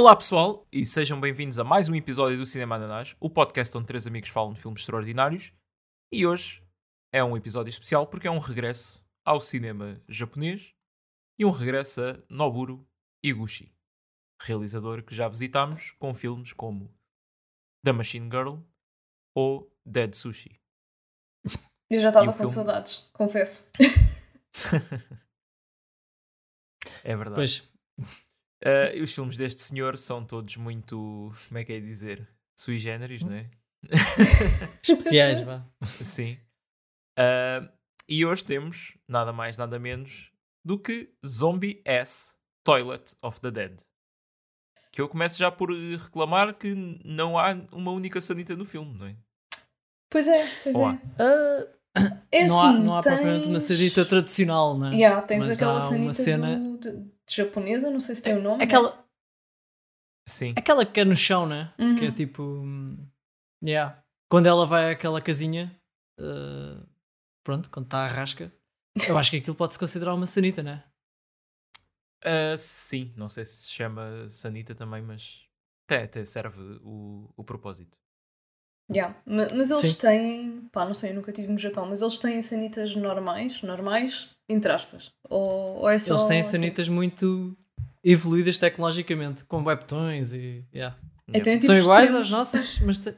[0.00, 3.86] Olá pessoal e sejam bem-vindos a mais um episódio do Cinema Ananás, o podcast onde
[3.86, 5.52] três amigos falam de filmes extraordinários.
[6.10, 6.66] E hoje
[7.12, 10.74] é um episódio especial porque é um regresso ao cinema japonês
[11.38, 12.88] e um regresso a Noburo
[13.22, 13.76] Iguchi,
[14.40, 16.90] realizador que já visitámos com filmes como
[17.84, 18.56] The Machine Girl
[19.36, 20.58] ou Dead Sushi.
[21.90, 22.52] Eu já estava com filme?
[22.52, 23.70] saudades, confesso.
[27.04, 27.34] É verdade.
[27.34, 27.70] Pois,
[28.64, 32.28] Ah, e os filmes deste senhor são todos muito, como é que é dizer,
[32.58, 33.48] sui generis, não é?
[34.82, 35.64] especiais, vá.
[36.02, 36.38] Sim.
[37.18, 37.68] Ah,
[38.08, 40.30] e hoje temos nada mais, nada menos
[40.64, 43.80] do que Zombie S Toilet of the Dead.
[44.92, 46.74] Que eu começo já por eh, reclamar que
[47.04, 49.16] não há uma única sanita no filme, não é?
[50.10, 50.98] Pois é, pois Olá.
[51.18, 51.80] é.
[52.32, 54.94] É não há, assim, não há propriamente uma tens- sanita tradicional, não é?
[54.94, 58.42] Yeah, tens Mas aquela há uma sanita cena- do, japonesa, não sei se tem o
[58.42, 58.58] nome.
[58.58, 58.64] né?
[58.64, 59.04] Aquela,
[60.28, 60.54] Sim.
[60.56, 61.72] aquela que é no chão, né?
[61.78, 61.96] Uhum.
[61.96, 62.42] Que é tipo.
[62.42, 62.96] hum,
[63.62, 64.02] Yeah.
[64.30, 65.78] Quando ela vai àquela casinha,
[66.18, 66.86] uh,
[67.44, 68.50] pronto, quando está à rasca,
[69.06, 70.82] eu acho que aquilo pode-se considerar uma sanita, né?
[72.24, 75.42] Ah, sim, não sei se se chama sanita também, mas
[75.86, 77.98] até, até serve o, o propósito.
[78.92, 79.98] Yeah, ma- Mas eles Sim.
[79.98, 84.28] têm, pá, não sei, eu nunca estive no Japão, mas eles têm sanitas normais, normais,
[84.48, 85.12] entre aspas.
[85.28, 86.14] Ou, ou é só.
[86.14, 86.50] Eles têm assim?
[86.50, 87.56] sanitas muito
[88.02, 90.64] evoluídas tecnologicamente, com botões e.
[90.74, 90.96] Yeah.
[91.32, 92.26] Então é tipo São iguais extremos.
[92.26, 93.14] às nossas, mas, te-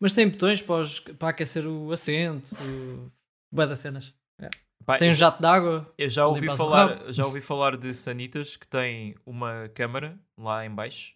[0.00, 3.10] mas têm botões para, os- para aquecer o assento, o.
[3.52, 4.14] Bué das cenas.
[4.86, 5.92] Pá, Tem um jato de água.
[5.98, 10.70] Eu já ouvi, falar, já ouvi falar de sanitas que têm uma câmara lá em
[10.74, 11.12] baixo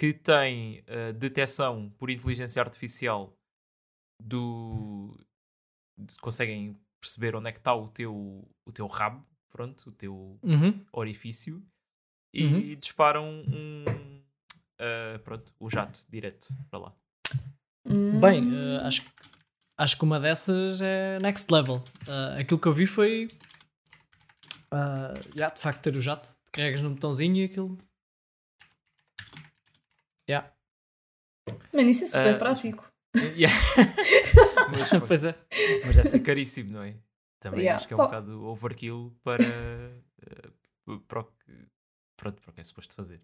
[0.00, 3.36] que tem a detecção por inteligência artificial
[4.22, 5.14] do...
[6.22, 10.82] conseguem perceber onde é que está o teu, o teu rabo, pronto, o teu Uhum.
[10.90, 11.62] orifício
[12.34, 12.74] e Uhum.
[12.80, 13.84] disparam um...
[14.80, 16.94] ah, pronto, o jato direto para lá.
[18.20, 19.12] Bem, eh, acho, que-
[19.78, 21.82] acho que uma dessas é next level.
[22.38, 23.28] Aquilo que eu vi foi.
[24.70, 26.34] ah, já, de facto, ter o jato.
[26.52, 27.76] Carregas no botãozinho e aquilo.
[30.30, 30.52] Yeah.
[31.72, 32.88] Mano, isso é super Ah, prático.
[33.36, 33.56] Yeah.
[34.70, 35.34] mas, pois é.
[35.84, 36.94] mas deve ser caríssimo, não é?
[37.40, 37.76] Também Yeah.
[37.76, 38.04] acho que é um Pá.
[38.04, 40.50] bocado overkill para, eh,
[41.08, 41.66] para, o que,
[42.16, 43.20] pronto, para o que é suposto fazer.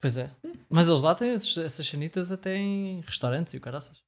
[0.00, 0.30] Pois é.
[0.68, 4.02] Mas eles lá têm esses- essas sanitas até em restaurantes e o caraças.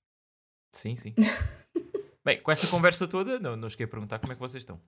[0.74, 1.14] Sim, sim.
[2.24, 4.80] Bem, com esta conversa toda, não, não cheguei a perguntar como é que vocês estão.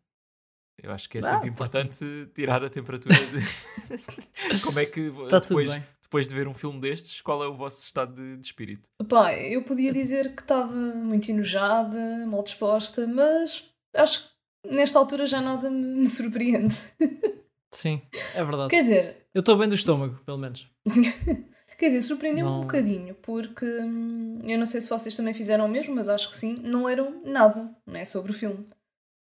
[0.83, 2.05] Eu acho que é Ah, sempre tá importante
[2.35, 5.85] tirar a temperatura de como é que Está Tá tudo depois, bem.
[6.11, 8.89] Depois de ver um filme destes, qual é o vosso estado de, de espírito?
[9.09, 15.25] Pá, eu podia dizer que estava muito enojada, mal disposta, mas acho que nesta altura
[15.25, 16.75] já nada me surpreende.
[17.73, 18.03] Sim,
[18.35, 18.71] é verdade.
[18.71, 20.69] Quer dizer, Eu estou bem do estômago, pelo menos.
[21.79, 25.69] Quer dizer, surpreendeu-me um bocadinho, porque hum, eu não sei se vocês também fizeram o
[25.69, 28.67] mesmo, mas acho que sim, não leram nada não é, sobre o filme.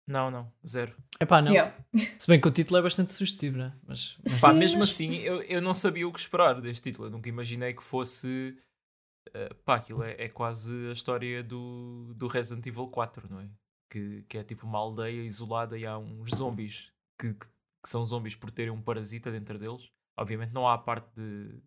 [0.09, 0.95] Não, não, zero.
[1.21, 1.51] Epá, não.
[1.51, 1.75] Yeah.
[2.17, 3.73] Se bem que o título é bastante sugestivo, né?
[3.85, 7.07] Mas, mas- Pá, mesmo mas- assim, eu, eu não sabia o que esperar deste título.
[7.07, 8.57] Eu nunca imaginei que fosse.
[9.33, 13.49] eh, pá, aquilo é, é quase a história do, do Resident Evil 4, não é?
[13.91, 18.05] Que, que é tipo uma aldeia isolada e há uns zombies que, que, que são
[18.05, 19.89] zombies por terem um parasita dentro deles.
[20.17, 21.59] Obviamente não há a parte de,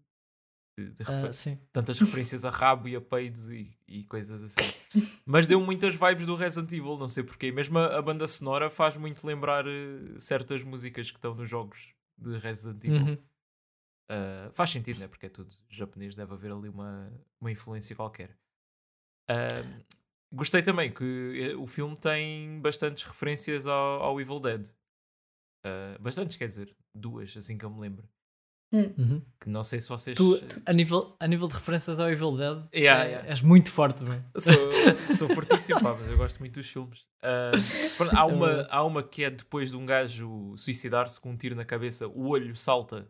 [0.79, 1.59] de, de ah, sim.
[1.73, 4.79] tantas referências a rabo e a peidos e, e coisas assim.
[5.27, 7.53] Mas deu muitas vibes do Resident Evil, não sei porquê.
[7.53, 11.93] Mesmo a, a banda sonora faz muito lembrar eh, certas músicas que estão nos jogos
[12.17, 13.07] de Resident Evil.
[13.07, 13.19] Uhum.
[14.11, 15.09] Uh, faz sentido, né?
[15.09, 17.11] Porque é tudo japonês, deve haver ali uma,
[17.41, 18.37] uma influência qualquer.
[19.31, 19.85] Uh,
[20.33, 24.67] gostei também que eh, o filme tem bastantes referências ao, ao Evil Dead.
[25.65, 28.09] Uh, bastantes, quer dizer, duas, assim que eu me lembro.
[28.73, 29.21] Uhum.
[29.39, 30.17] Que não sei se vocês.
[30.17, 33.29] Tu, a, nível, a nível de referências ao Evil Dead, Yeah, é- yeah.
[33.29, 34.03] és muito forte.
[34.39, 34.55] Sou,
[35.15, 37.01] sou fortíssimo, pá, mas eu gosto muito dos filmes.
[37.23, 41.31] Uh, pronto, há, uma, Eu- há uma que é depois de um gajo suicidar-se com
[41.33, 43.07] um tiro na cabeça, o olho salta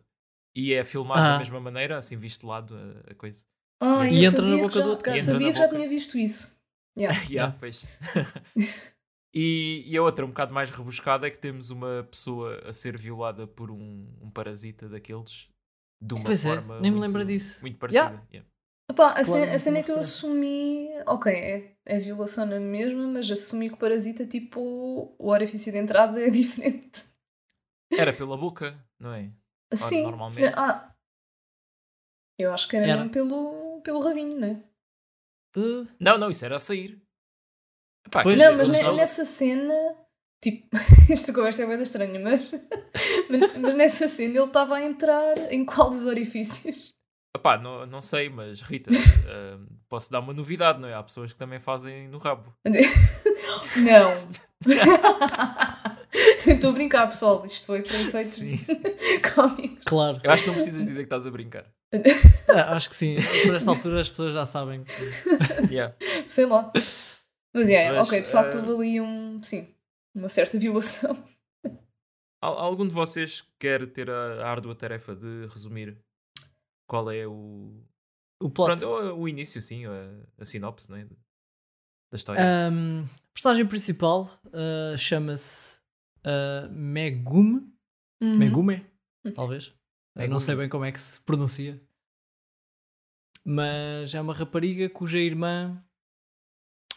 [0.55, 1.39] e é filmado da Ah.
[1.39, 3.45] mesma maneira, assim visto de lado a, a coisa.
[3.81, 5.19] Ah, E entra na boca que já, do outro gajo.
[5.25, 6.51] Sabia que já tinha visto isso.
[6.95, 7.19] Yeah.
[7.27, 7.87] Yeah, pois.
[9.33, 12.97] e, e a outra, um bocado mais rebuscada, é que temos uma pessoa a ser
[12.97, 15.47] violada por um, um parasita daqueles
[16.05, 17.61] de uma Pois é, forma nem me muito, lembro disso.
[17.61, 18.03] muito parecida.
[18.05, 18.27] Yeah.
[18.31, 18.49] Yeah.
[18.91, 20.27] Epá, a, cena, a cena é que eu referência.
[20.27, 20.89] assumi.
[21.07, 24.59] Ok, é, é violação na mesma, mas assumi que o parasita, tipo,
[25.17, 27.03] o orifício de entrada é diferente.
[27.91, 29.31] Era pela boca, não é?
[29.75, 30.03] Sim.
[30.03, 30.53] normalmente.
[30.57, 30.93] Ah,
[32.37, 32.97] eu acho que era, Era.
[32.97, 34.63] mesmo pelo, pelo rabinho, não é?
[35.55, 37.01] Uh, Não, não, isso era a sair.
[38.11, 39.73] Pá, Pois, quer não, dizer, mas nessa cena.
[40.43, 40.67] Tipo,
[41.09, 42.51] esta conversa é bem estranha, mas,
[43.31, 46.91] mas, mas nessa cena ele estava a entrar em qual dos orifícios?
[47.33, 49.57] Epá, não, não sei, mas Rita, ah,
[49.87, 50.93] posso dar uma novidade, não é?
[50.93, 52.53] Há pessoas que também fazem no rabo.
[53.77, 54.27] Não.
[56.45, 57.45] Estou a brincar, pessoal.
[57.45, 58.67] Isto foi para efeitos
[59.33, 59.85] cómicos.
[59.85, 60.19] Claro.
[60.23, 61.65] Eu acho que não precisas dizer que estás a brincar.
[62.49, 63.15] Ah, acho que sim.
[63.45, 64.83] Por esta altura as pessoas já sabem.
[65.71, 65.95] Yeah.
[66.25, 66.71] Sei lá.
[67.53, 69.37] Mas, yeah, Mas, ok, de facto eh, houve ali um.
[69.41, 69.67] Sim,
[70.15, 71.15] uma certa violação.
[72.41, 75.97] Al- Algum de vocês quer ter a árdua tarefa de resumir
[76.89, 77.83] qual é o.
[78.41, 78.79] O plot.
[78.81, 79.91] Pronto, o, início, sim, a,
[80.37, 81.05] a sinopse, não é?
[81.05, 82.41] Da história.
[82.71, 85.79] Um, a personagem principal uh, chama-se
[86.25, 87.71] uh, Megume.
[88.21, 88.37] Uhum.
[88.37, 88.85] Megume,
[89.33, 89.67] talvez.
[89.67, 89.73] Eu
[90.19, 90.33] Megumi.
[90.33, 91.81] não sei bem como é que se pronuncia.
[93.45, 95.83] Mas é uma rapariga cuja irmã.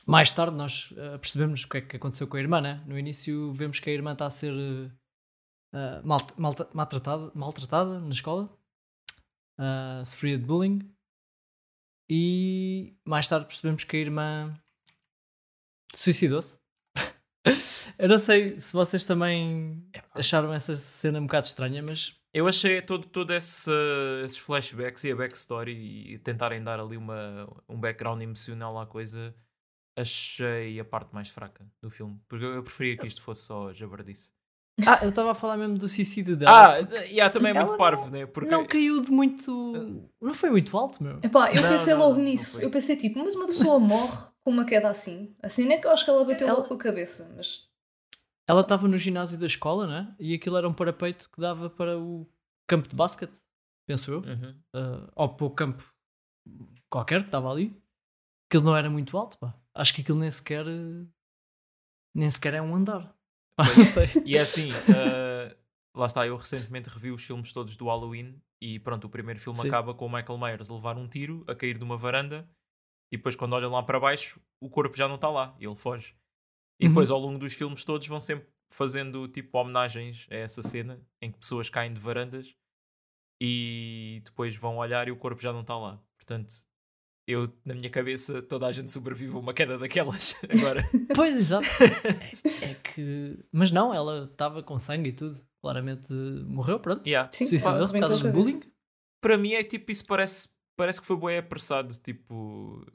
[0.07, 2.83] Mais tarde nós uh, percebemos o que é que aconteceu com a irmã, né?
[2.87, 4.87] No início vemos que a irmã está a ser uh,
[5.75, 8.45] uh, mal- malta- maltratada, maltratada na escola,
[9.59, 10.79] uh, sofria de bullying,
[12.09, 14.55] e mais tarde percebemos que a irmã
[15.95, 16.61] suicidou-se.
[17.99, 22.81] Eu não sei se vocês também acharam essa cena um bocado estranha, mas Eu achei
[22.83, 23.71] todo, todo esse,
[24.23, 25.73] esses flashbacks e a backstory
[26.13, 29.35] e tentarem dar ali uma, um background emocional à coisa,
[29.97, 32.21] achei a parte mais fraca do filme.
[32.29, 34.33] Porque eu, preferia que isto fosse só javardice.
[34.87, 36.75] Ah, eu estava a falar mesmo do suicídio dela.
[36.75, 38.27] Ah, yeah, também é muito Ela parvo, né?
[38.27, 40.11] Porque Não caiu de muito.
[40.21, 41.19] Não foi muito alto, meu.
[41.23, 42.61] Epá, eu Não, pensei não, logo não, não nisso.
[42.61, 45.35] eu pensei tipo, mas uma pessoa morre com uma queda assim.
[45.43, 47.67] Assim não é que eu acho que ela bateu Ela- logo com a cabeça, mas.
[48.47, 50.15] Ela estava no ginásio da escola, né?
[50.21, 52.29] E aquilo era um parapeito que dava para o
[52.69, 53.39] campo de basquete,
[53.89, 54.19] penso eu.
[54.21, 54.51] Uhum.
[54.75, 55.85] Uh, ou para o campo
[56.91, 57.75] qualquer que estava ali.
[58.49, 59.55] Aquilo não era muito alto, pá.
[59.77, 60.67] Acho que aquilo nem sequer.
[60.67, 61.09] uh,
[62.15, 63.15] Nem sequer é um andar.
[63.59, 64.07] Não sei.
[64.25, 65.57] E é assim, eh,
[65.95, 69.59] lá está, eu recentemente revi os filmes todos do Halloween e pronto, o primeiro filme
[69.59, 69.69] Sim.
[69.69, 72.49] acaba com o Michael Myers a levar um tiro, a cair de uma varanda
[73.13, 76.15] e depois quando olham lá para baixo o corpo já não está lá ele foge.
[76.79, 76.91] E Uhum.
[76.93, 81.33] depois ao longo dos filmes todos vão sempre fazendo tipo homenagens a essa cena em
[81.33, 82.55] que pessoas caem de varandas
[83.41, 86.03] e depois vão olhar e o corpo já não está lá.
[86.19, 86.53] Portanto,
[87.27, 90.85] eu na minha cabeça toda a gente sobrevive a uma queda daquelas agora.
[91.15, 91.67] Pois, exato.
[92.63, 93.39] É, é que.
[93.53, 95.45] Mas não, ela estava com sangue e tudo.
[95.61, 97.07] Claramente morreu, pronto.
[97.07, 97.29] Yeah.
[97.33, 98.61] Sim, Suicidou-se por causa de bullying.
[99.21, 102.87] para mim é tipo, isso parece, parece que foi bem apressado, tipo.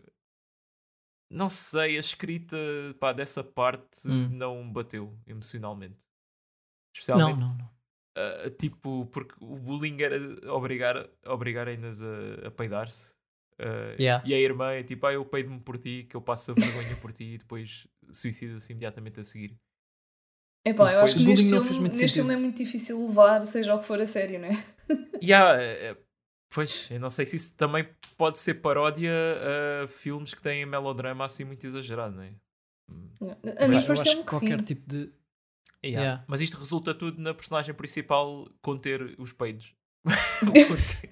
[1.30, 2.58] Não sei, a escrita
[3.00, 4.30] pá, dessa parte Hum.
[4.32, 6.04] não bateu emocionalmente.
[6.04, 7.70] Não, Especialmente, não, não.
[8.18, 10.18] ah, tipo, porque o bullying era
[10.54, 13.16] obrigar, obrigarem-nas a, a peidar-se.
[13.62, 14.24] Ah, Yeah.
[14.28, 16.96] E a irmã é tipo, ah, eu peido-me por ti, que eu passo a vergonha
[16.98, 19.56] por ti e depois suicida-se imediatamente a seguir.
[20.66, 23.80] Epá, E eu acho que neste, filme, neste filme é muito difícil levar, seja o
[23.80, 24.64] que for a sério, não é?
[25.20, 25.98] E há, eh,
[26.54, 27.88] pois, eu não sei se isso também
[28.18, 29.12] pode ser paródia
[29.84, 32.34] a filmes que têm melodrama assim muito exagerado, não é?
[32.90, 33.10] Hum,
[33.58, 34.48] A mim pareceu-me que que sim.
[34.50, 35.12] qualquer tipo de.
[35.84, 36.02] yeah.
[36.02, 36.26] Yeah.
[36.28, 39.74] Mas isto resulta tudo na personagem principal conter os peidos.
[40.40, 41.10] Porque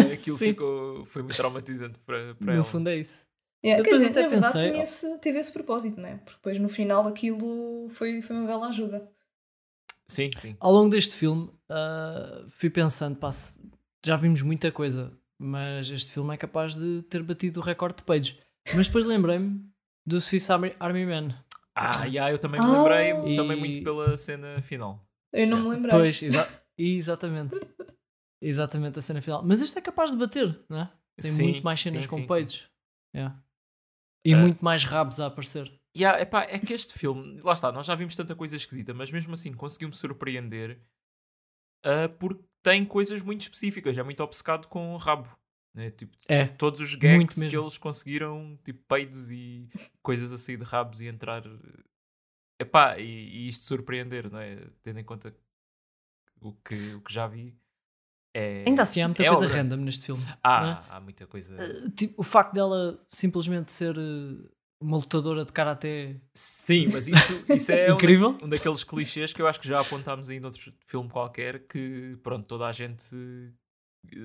[0.00, 0.46] eh, aquilo Sim.
[0.48, 2.64] ficou, foi muito traumatizante para, para No ela.
[2.64, 3.26] fundo é isso.
[3.64, 6.16] Yeah, quer Depois dizer, até na verdade pensei- tinha esse, teve esse propósito, não é?
[6.16, 9.08] Porque depois no final aquilo foi, foi uma bela ajuda.
[10.08, 10.56] Sim, sim.
[10.58, 13.30] Ao longo deste filme, ah, fui pensando, pá,
[14.04, 18.02] já vimos muita coisa, mas este filme é capaz de ter batido o recorde de
[18.02, 18.36] pages.
[18.74, 19.64] Mas depois lembrei-me
[20.04, 21.28] do Swiss Army, Army Man.
[21.74, 22.70] Ah, yeah, eu também me Ah.
[22.82, 25.06] lembrei também E- muito pela cena final.
[25.32, 25.74] Eu não me Yeah.
[25.76, 25.98] lembrei.
[26.00, 27.58] Pois, exa- exatamente.
[28.42, 29.42] Exatamente a cena final.
[29.46, 30.92] Mas este é capaz de bater, não é?
[31.20, 32.68] Tem Sim, muito mais cenas sim, com sim, peitos.
[33.14, 33.40] Yeah.
[34.26, 34.38] E Ah.
[34.38, 35.72] muito mais rabos a aparecer.
[35.96, 39.10] Yeah, epá, é que este filme, lá está, nós já vimos tanta coisa esquisita, mas
[39.10, 40.80] mesmo assim conseguiu-me surpreender
[41.84, 45.28] ah, porque tem coisas muito específicas, é muito obcecado com o rabo.
[45.74, 45.90] Né?
[45.90, 46.46] Tipo, É.
[46.46, 49.68] todos os gags que eles conseguiram, tipo peidos e
[50.02, 51.42] coisas a sair de rabos e entrar.
[52.60, 54.68] Epá, e, e isto surpreender, não é?
[54.82, 55.34] Tendo em conta
[56.40, 57.56] o que, o que já vi.
[58.34, 58.64] É...
[58.66, 59.56] Ainda assim, há muita é coisa obra.
[59.56, 60.22] random neste filme.
[60.24, 60.36] não é?
[60.42, 61.54] Ah, há muita coisa.
[61.56, 67.44] Uh, tipo, o facto dela simplesmente ser uh, uma lutadora de karaté Sim, mas isso,
[67.48, 68.38] isso é um da- incrível.
[68.42, 72.46] um daqueles clichês que eu acho que já apontámos aí noutro filme qualquer que pronto,
[72.48, 73.14] toda a gente
[74.10, 74.16] eh,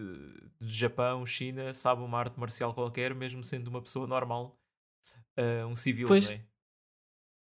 [0.60, 4.58] do Japão, China, sabe uma arte marcial qualquer, mesmo sendo uma pessoa normal,
[5.36, 6.26] eh, um civil, Pois.
[6.26, 6.42] não é?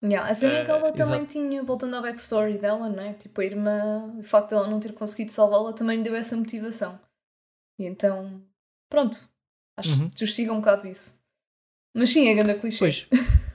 [0.03, 1.25] Yeah, a cena é que ela Eh, também exato.
[1.25, 3.13] tinha, voltando à backstory dela, não é?
[3.13, 6.97] Tipo, a irmã, o facto dela não ter conseguido salvá-la também lhe deu essa motivação.
[7.77, 8.41] E então,
[8.89, 9.29] pronto,
[9.77, 10.09] acho Uhum.
[10.09, 11.19] que justifica um bocado isso.
[11.93, 12.79] Mas sim, é grande clichê.
[12.79, 13.07] Pois,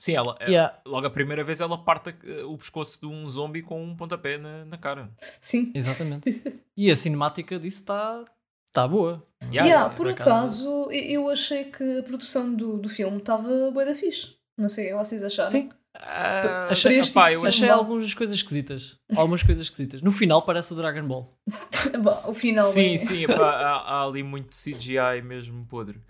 [0.00, 3.28] Sim, ela, eh, yeah, logo a primeira vez ela parte eh, o pescoço de um
[3.28, 5.10] zombie com um pontapé na, na cara.
[5.40, 6.30] Sim, exatamente.
[6.76, 8.24] E a cinemática disso está
[8.68, 9.20] Está boa.
[9.50, 13.70] Yeah, Yeah, por, por acaso, acaso- eu achei que a produção do, do filme estava
[13.72, 14.36] bué da fixe.
[14.56, 15.50] Não sei o que vocês acharam.
[15.50, 18.98] Sim, Ah, achei- opá, tipo eu achei- algumas coisas esquisitas.
[19.16, 20.00] Algumas coisas esquisitas.
[20.02, 21.38] No final parece o Dragon Ball.
[22.28, 22.98] O final Sim, é...
[22.98, 26.00] sim, epá, há, há ali muito CGI mesmo podre.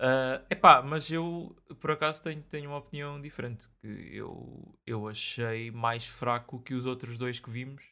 [0.00, 3.68] Ah, epá, mas eu por acaso tenho, tenho uma opinião diferente.
[3.80, 3.86] Que
[4.16, 7.82] eu, eu achei mais fraco que os outros dois que vimos.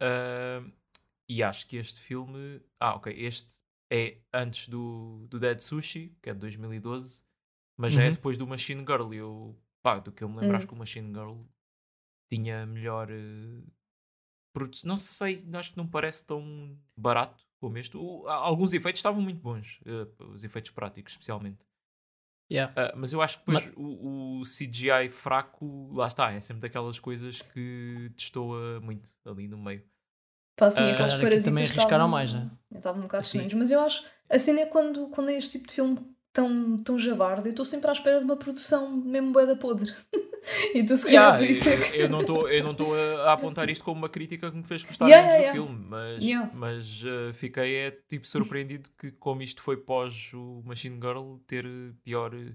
[0.00, 0.62] Ah,
[1.28, 2.60] e acho que este filme.
[2.80, 3.12] Ah, ok.
[3.16, 3.54] Este
[3.92, 7.22] é antes do, do Dead Sushi, que é de 2012,
[7.78, 8.12] mas já é Uhum.
[8.12, 9.12] depois do Machine Girl.
[9.12, 10.56] Eu, pá, do que eu me lembro, Hum.
[10.56, 11.42] acho que o Machine Girl
[12.30, 13.08] tinha melhor.
[14.54, 17.96] produ- Não sei, acho que não parece tão barato como este.
[17.96, 21.66] O- alguns efeitos estavam muito bons, eh, os efeitos práticos, especialmente.
[22.50, 22.72] Yeah.
[22.76, 27.00] Ah, mas eu acho que depois o, o CGI fraco, lá está, é sempre daquelas
[27.00, 29.82] coisas que destoa muito ali no meio.
[30.58, 32.50] Pá, assim, Ah, aqueles parasitas também arriscaram estavam- mais, né?
[32.74, 33.38] Estavam um bocado Sim.
[33.38, 33.54] estranhos.
[33.54, 36.98] Mas eu acho, a cena é quando, quando é este tipo de filme tão, tão
[36.98, 39.92] javarde, eu estou sempre à espera de uma produção mesmo bué da podre.
[40.74, 41.96] então se calhar Yeah, por isso é eu- que...
[42.02, 44.82] eu não estou eu não estou a, apontar isto como uma crítica que me fez
[44.84, 49.42] gostar Yeah, menos yeah, do filme, mas, mas eh, fiquei é, tipo surpreendido que como
[49.42, 52.54] isto foi pós o Machine Girl ter eh, pior eh,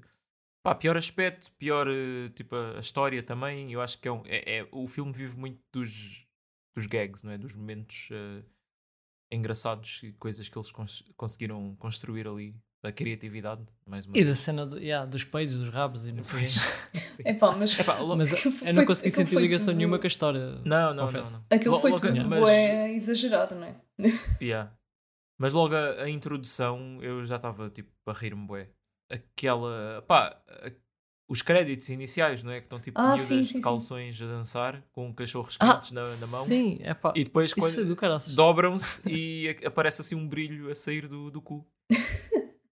[0.64, 1.88] pá, pior aspecto, pior
[2.36, 3.72] tipo a, história também.
[3.72, 6.26] Eu acho que é, um, é, é- o filme vive muito dos,
[6.76, 7.38] dos gags, não é?
[7.38, 8.44] Dos momentos eh,
[9.32, 12.56] engraçados e coisas que eles cons- conseguiram construir ali.
[12.88, 16.24] A criatividade, mais uma E da cena do- yeah, dos peidos, dos rabos e não
[16.24, 16.48] sei.
[16.48, 17.24] Sim.
[17.26, 20.06] Epá, mas Epá, lo- Mas eu não consegui aquilo sentir foi ligação tudo- nenhuma com
[20.06, 20.62] a história.
[20.64, 21.34] não, não, confesso.
[21.36, 21.58] não, não.
[21.58, 23.76] aquilo Lo- foi logo- tudo mas- bué exagerado, não é?
[24.42, 24.72] Yeah.
[25.40, 28.70] Mas logo a, a introdução eu já estava tipo a rir-me bué.
[29.12, 30.04] Aquela.
[30.08, 30.72] pá, a-
[31.30, 32.60] os créditos iniciais, não é?
[32.62, 33.62] Que estão tipo Ah, miúdas sim, sim, de sim.
[33.62, 36.46] calções a dançar com cachorros Ah, quentes na, na mão.
[36.46, 37.12] Sim, é pá.
[37.18, 38.34] E depois Isso foi quando do caraças.
[38.34, 41.68] dobram-se e a- aparece assim um brilho a sair do, do cu.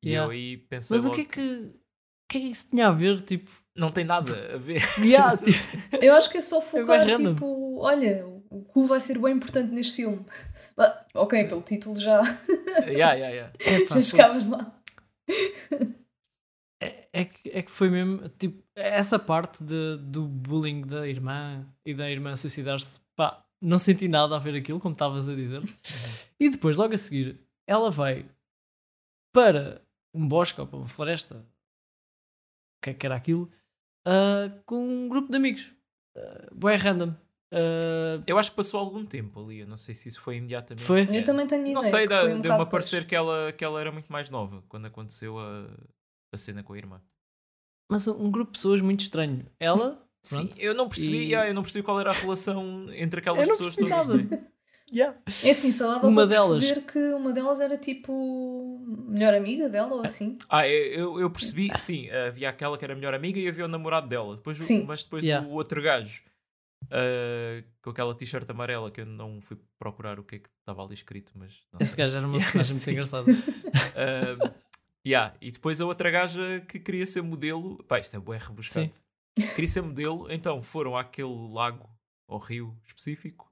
[0.06, 0.28] E Yeah.
[0.28, 0.96] eu aí pensei.
[0.96, 1.42] Mas o que é que.
[1.42, 3.22] O que é que isso tinha a ver?
[3.22, 3.50] Tipo.
[3.76, 4.82] Não tem nada a ver.
[5.00, 5.58] yeah, tipo,
[6.02, 7.34] Eu acho que é só bem focar, random.
[7.34, 10.24] tipo, olha, o cu vai ser bem importante neste filme.
[10.78, 12.22] Bah, ok, pelo título já,
[12.88, 13.54] yeah, yeah, yeah.
[13.66, 14.80] é, pá, já chegavas lá.
[16.82, 18.30] é, é que, é que foi mesmo.
[18.30, 23.00] Tipo, essa parte de, do bullying da irmã e da irmã suicidar-se.
[23.16, 25.64] Pá, não senti nada a ver aquilo, como estavas a dizer.
[26.40, 28.26] E depois, logo a seguir, ela vai
[29.34, 29.82] para
[30.16, 31.36] um bosque ou para uma floresta.
[31.38, 33.52] O que é que era aquilo?
[34.08, 35.74] ah, com um grupo de amigos.
[36.18, 37.14] Uh, Boé random.
[37.52, 39.60] Ah, Eu acho que passou algum tempo ali.
[39.62, 40.84] Eu não sei se isso foi imediatamente.
[40.86, 41.02] Foi?
[41.12, 41.74] Eu também tenho ideia.
[41.74, 44.30] Não sei, foi um deu-me bocado a parecer que ela, que ela era muito mais
[44.30, 45.68] nova quando aconteceu a,
[46.34, 47.02] a cena com a irmã.
[47.92, 49.46] mas um grupo de pessoas muito estranho.
[49.60, 50.02] Ela.
[50.24, 50.60] Sim, Pronto.
[50.60, 53.48] eu não percebi, E- yeah, eu não percebi qual era a relação entre aquelas Eu
[53.48, 54.08] não pessoas percebi todas.
[54.32, 54.38] nada.
[54.38, 54.52] né?
[54.94, 55.18] Yeah.
[55.44, 58.78] É assim, só dava Uma para delas- perceber que uma delas era tipo
[59.08, 60.38] melhor amiga dela ou assim.
[60.48, 63.68] Ah, eu, eu percebi, sim, havia aquela que era a melhor amiga e havia o
[63.68, 64.36] namorado dela.
[64.36, 64.86] Depois, o- Sim.
[64.86, 65.46] Mas depois Yeah.
[65.48, 66.22] o outro gajo
[66.92, 70.84] ah, com aquela t-shirt amarela que eu não fui procurar o que é que estava
[70.84, 72.04] ali escrito, mas não Esse sei.
[72.06, 73.32] gajo era uma Yeah, personagem muito engraçada.
[73.98, 74.54] Ah,
[75.06, 75.34] yeah.
[75.42, 77.84] E depois a outra gaja que queria ser modelo.
[77.86, 78.92] Pá, isto é bué rebuscado.
[79.56, 81.90] Queria ser modelo, então foram àquele lago
[82.28, 83.52] ou rio específico,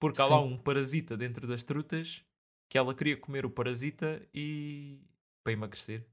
[0.00, 2.22] porque há lá um parasita dentro das trutas
[2.68, 5.00] que ela queria comer o parasita e
[5.44, 6.06] para emagrecer.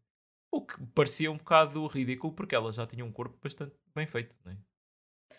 [0.53, 4.37] O que parecia um bocado ridículo porque ela já tinha um corpo bastante bem feito,
[4.45, 4.57] não é?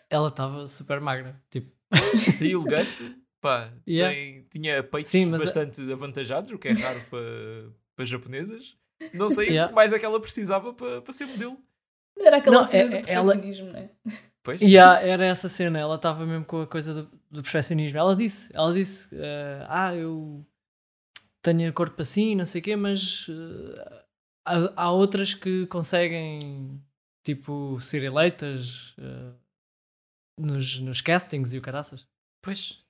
[0.09, 1.41] Ela estava super magra.
[1.49, 1.71] Tipo,
[2.41, 4.13] E elegante, pá, Yeah.
[4.13, 8.75] tem- tinha peitos Sim, mas a- bastante avantajados, o que é raro para, para japonesas.
[9.13, 9.69] Não sei o Yeah.
[9.69, 11.57] que mais é que ela precisava para, para ser modelo.
[12.17, 13.89] Era aquela Não, cena é- do é- ela- não é?
[14.41, 14.61] Pois?
[14.61, 15.79] yeah, era essa cena.
[15.79, 17.97] Ela estava mesmo com a coisa do, do perfeccionismo.
[17.97, 20.45] Ela disse: ela disse eh, Ah, eu
[21.41, 24.05] tenho corpo assim, não sei o quê, mas eh,
[24.45, 26.79] há, há outras que conseguem,
[27.25, 29.33] tipo, ser eleitas eh,
[30.39, 32.07] nos, nos castings e o caraças.
[32.41, 32.85] Pois.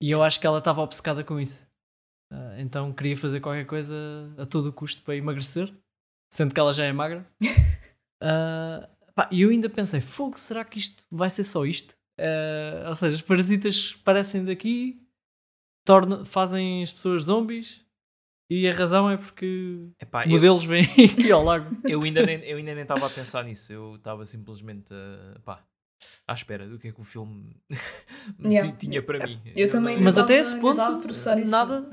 [0.00, 1.66] E eu acho que ela estava obcecada com isso.
[2.58, 3.96] Então queria fazer qualquer coisa
[4.36, 5.74] a todo custo para emagrecer,
[6.32, 7.26] sendo que ela já é magra.
[9.32, 11.96] E eu ainda pensei: fogo, será que isto vai ser só isto?
[12.18, 15.00] Ah, ou seja, os parasitas parecem daqui,
[15.86, 17.84] tornam, fazem as pessoas zombies,
[18.50, 20.82] e a razão é porque Epá, eu, modelos vêm
[21.12, 21.76] aqui ao lago.
[21.84, 23.72] eu ainda nem eu ainda nem estava a pensar nisso.
[23.72, 25.64] Eu estava simplesmente a- pá,
[26.26, 27.54] à espera do que é que o filme
[28.42, 28.72] Yeah.
[28.72, 29.40] ti- tinha para mim.
[29.54, 30.80] Eu também não- Mas até esse ponto,
[31.48, 31.90] nada.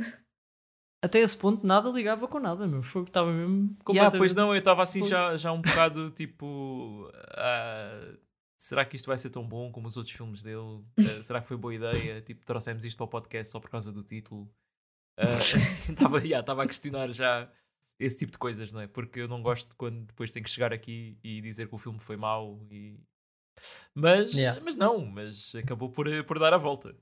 [1.03, 2.81] Até esse ponto, nada ligava com nada, meu.
[2.81, 4.17] Foi que estava mesmo Yeah, completamente.
[4.17, 7.11] pois não, eu estava assim já, já um bocado tipo.
[7.37, 8.13] ah,
[8.65, 10.83] será que isto vai ser tão bom como os outros filmes dele?
[10.97, 12.21] Ah, será que foi boa ideia?
[12.21, 14.51] Tipo, trouxemos isto para o podcast só por causa do título.
[15.89, 17.51] Estava yeah, a questionar já
[17.99, 18.87] esse tipo de coisas, não é?
[18.87, 21.99] Porque eu não gosto quando depois tenho que chegar aqui e dizer que o filme
[21.99, 22.99] foi mau e.
[23.93, 24.59] Mas, Yeah.
[24.61, 26.93] mas não, mas acabou por, por dar a volta.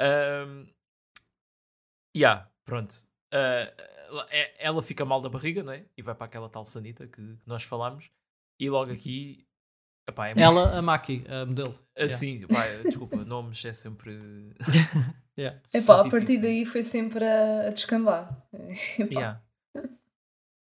[0.00, 0.66] Um,
[2.16, 2.94] yeah, pronto.
[3.32, 3.72] Ah,
[4.08, 4.28] ela-
[4.58, 5.86] ela fica mal da barriga, não é?
[5.96, 8.10] E vai para aquela tal sanita que, que nós falámos.
[8.58, 9.47] E logo aqui.
[10.08, 11.78] Epá, é Ela, a Maki, a modelo.
[11.96, 14.18] assim, pá, desculpa, nomes é sempre.
[15.72, 18.42] Epá, a partir daí foi sempre a, a descambar.
[18.98, 19.42] Epá, Yeah.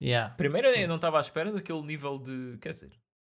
[0.02, 0.34] Yeah.
[0.34, 2.56] Primeiro eu não estava à espera daquele nível de.
[2.60, 2.90] Quer dizer,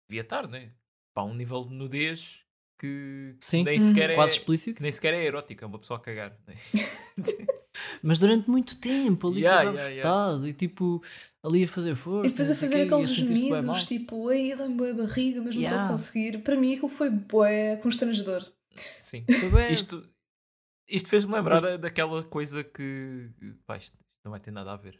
[0.09, 0.71] devia estar, não é?
[1.13, 2.41] Pá, um nível de nudez
[2.79, 4.15] que Sim, nem sequer é.
[4.15, 4.77] quase explícito.
[4.77, 6.37] que nem sequer é erótico, é uma pessoa a cagar.
[6.47, 6.55] né?
[8.01, 11.01] Mas durante muito tempo, ali Yeah, yeah, yeah, e tipo,
[11.43, 12.27] ali a fazer força.
[12.27, 15.79] E depois a fazer aqueles gemidos, tipo, ai, dá-me boa barriga, mas não estou a
[15.81, 15.87] Yeah.
[15.89, 16.37] conseguir.
[16.43, 18.45] Para mim aquilo foi bué constrangedor.
[18.99, 19.23] Sim.
[19.39, 20.03] Foi bué- Isto,
[20.89, 23.29] isto fez-me lembrar da- daquela coisa que.
[23.67, 23.95] Pá, isto
[24.25, 24.99] não vai ter nada a ver.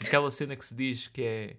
[0.00, 1.56] Aquela cena que se diz que é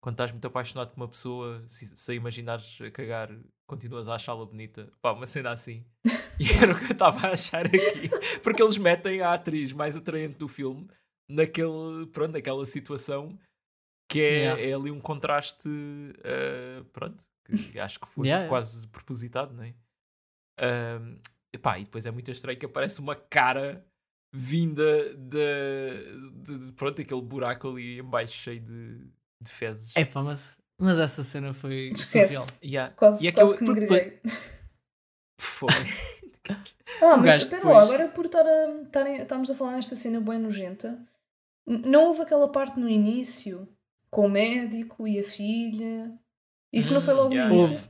[0.00, 3.30] quando estás muito apaixonado por uma pessoa, se, se a imaginares a cagar,
[3.68, 4.92] continuas a achá-la bonita.
[5.02, 5.84] Pá, uma cena assim.
[6.42, 8.08] E era o que eu estava a achar aqui.
[8.42, 10.88] Porque eles metem a atriz mais atraente do filme
[11.30, 13.38] naquele, pronto, naquela situação
[14.10, 14.62] que é, Yeah.
[14.62, 15.68] é ali um contraste,
[16.24, 18.48] ah, pronto, que acho que foi Yeah, yeah.
[18.48, 19.74] quase propositado, não é?
[20.60, 21.16] Ahm,
[21.54, 23.86] epá, e depois é muito estranho que aparece uma cara
[24.34, 28.98] vinda de, de, de- pronto, aquele buraco ali em baixo cheio de,
[29.42, 29.96] de fezes.
[29.96, 32.26] Epá, mas, mas essa cena foi surreal.
[32.44, 32.58] Esquece.
[32.62, 32.94] Yeah.
[32.94, 34.20] Quase, E é que quase eu- que me porque greguei.
[35.40, 35.68] Foi.
[37.02, 40.38] Ah, mas espera depois- lá, agora por estar a, estamos a falar nesta cena bem
[40.38, 40.98] nojenta,
[41.66, 43.68] não houve aquela parte no início
[44.10, 46.12] com o médico e a filha.
[46.72, 47.74] Isso não foi Hum, logo yeah, no início?
[47.76, 47.88] Houve.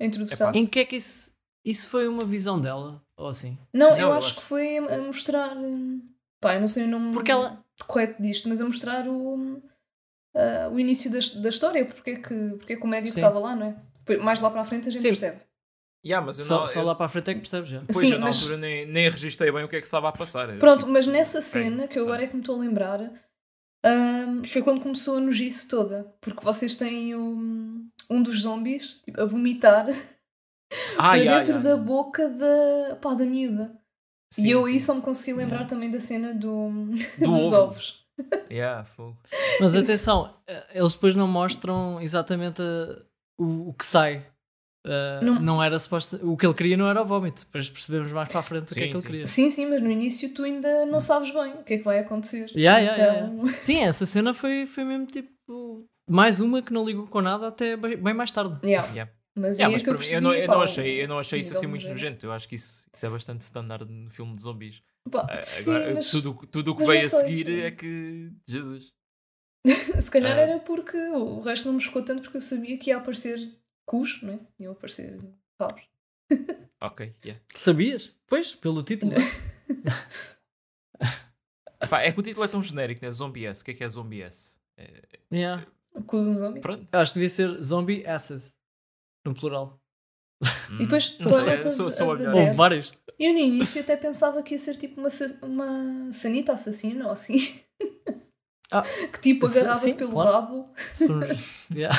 [0.00, 0.52] A introdução?
[0.54, 1.32] Em que é que isso.
[1.64, 3.02] Isso foi uma visão dela?
[3.16, 3.58] Ou assim?
[3.72, 5.56] Não, Não, eu eu acho, acho- que foi a mostrar.
[5.56, 6.00] hum,
[6.40, 7.64] Pá, eu não sei o nome Porque ela.
[7.86, 9.60] correto disto, mas a mostrar o,
[10.34, 13.38] ah, o início da, da história, porque é, que, porque é que o médico estava
[13.40, 13.76] lá, não é?
[13.98, 15.08] Depois, mais lá para a frente a gente Sim.
[15.08, 15.40] percebe.
[16.06, 17.82] Yeah, mas eu Só, não, só eu- lá para a frente é que percebes já.
[17.86, 20.08] Pois Sim, eu na mas- altura nem, nem registrei bem o que é que estava
[20.08, 20.46] a passar.
[20.58, 23.00] Pronto, tipo, mas nessa cena, que eu agora é que me estou a lembrar,
[23.84, 26.04] hum, foi quando começou a nojice toda.
[26.20, 29.86] Porque vocês têm um, um dos zombies tipo, a vomitar
[30.98, 31.70] Ah, para yeah, dentro yeah.
[31.70, 33.74] da boca da, pá, da miúda.
[34.32, 34.72] Sim, e eu sim.
[34.72, 35.68] aí só me consegui lembrar Yeah.
[35.68, 36.70] também da cena do,
[37.18, 37.56] Do dos ovo.
[37.56, 38.04] ovos.
[38.50, 39.16] Yeah, fogo.
[39.60, 43.02] Mas atenção, eh, eles depois não mostram exatamente eh,
[43.38, 44.26] o, o que sai.
[44.88, 45.40] Eh, Não.
[45.40, 45.62] não.
[45.62, 46.16] era suposto.
[46.22, 47.44] O que ele queria não era o vómito.
[47.44, 49.26] Depois percebemos mais para a frente o que é Sim, que ele sim, queria.
[49.26, 51.98] Sim, sim, mas no início tu ainda não sabes bem o que é que vai
[51.98, 52.50] acontecer.
[52.56, 55.86] Yeah, yeah, yeah, então, Sim, essa cena foi, foi mesmo tipo.
[56.08, 58.58] Mais uma que não ligou com nada até bem mais tarde.
[58.64, 58.88] yeah.
[58.90, 59.12] Yeah.
[59.36, 61.02] Mas, Yeah, mas é que eu, para mim, percebi, eu, não, eu, pá, não achei,
[61.04, 62.02] eu não achei isso assim muito nojento.
[62.04, 62.26] nojento.
[62.26, 64.82] Eu acho que isso, isso é bastante standard no filme de zombies.
[65.12, 67.20] Pá, Ah, sim, Agora, mas tudo tudo o que mas veio a sei.
[67.20, 68.32] seguir é que.
[68.48, 68.92] Jesus.
[70.00, 70.40] se calhar Ah.
[70.40, 73.38] era porque o resto não me chocou tanto porque eu sabia que ia aparecer
[73.88, 74.40] cus, não é?
[74.60, 75.18] Iam aparecer
[75.58, 75.82] rabos.
[76.80, 77.42] Ok, yeah.
[77.54, 78.14] Sabias?
[78.26, 79.12] Pois, pelo título.
[81.80, 83.10] Epá, é que o título é tão genérico, né?
[83.10, 83.62] Zombie S.
[83.62, 84.60] O que é que é Zombie S?
[84.76, 85.66] É, yeah.
[85.92, 86.60] O cu de um zombie.
[86.60, 86.86] pronto.
[86.92, 88.56] Eu acho que devia ser Zombie Asses.
[89.24, 89.80] No plural.
[90.70, 92.26] Hum, depois não sei, Planet é, sou, sou a of.
[92.26, 92.92] Houve vários.
[93.18, 95.08] Eu no início até pensava que ia ser tipo uma,
[95.42, 97.38] uma sanita assassina ou assim.
[98.70, 100.32] Ah, que tipo sim, agarrava-te sim, pelo claro.
[100.32, 100.68] rabo.
[101.74, 101.96] Yeah.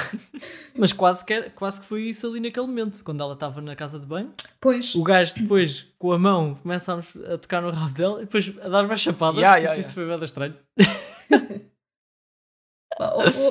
[0.77, 3.75] Mas quase que, era- quase que foi isso ali naquele momento, quando ela estava na
[3.75, 4.31] casa de banho.
[4.61, 8.25] Pois, O gajo depois, com a mão, começa a, a tocar no rabo dela e
[8.25, 9.37] depois a dar mais chapadas.
[9.39, 10.55] Yeah, tipo, yeah, isso foi bem estranho.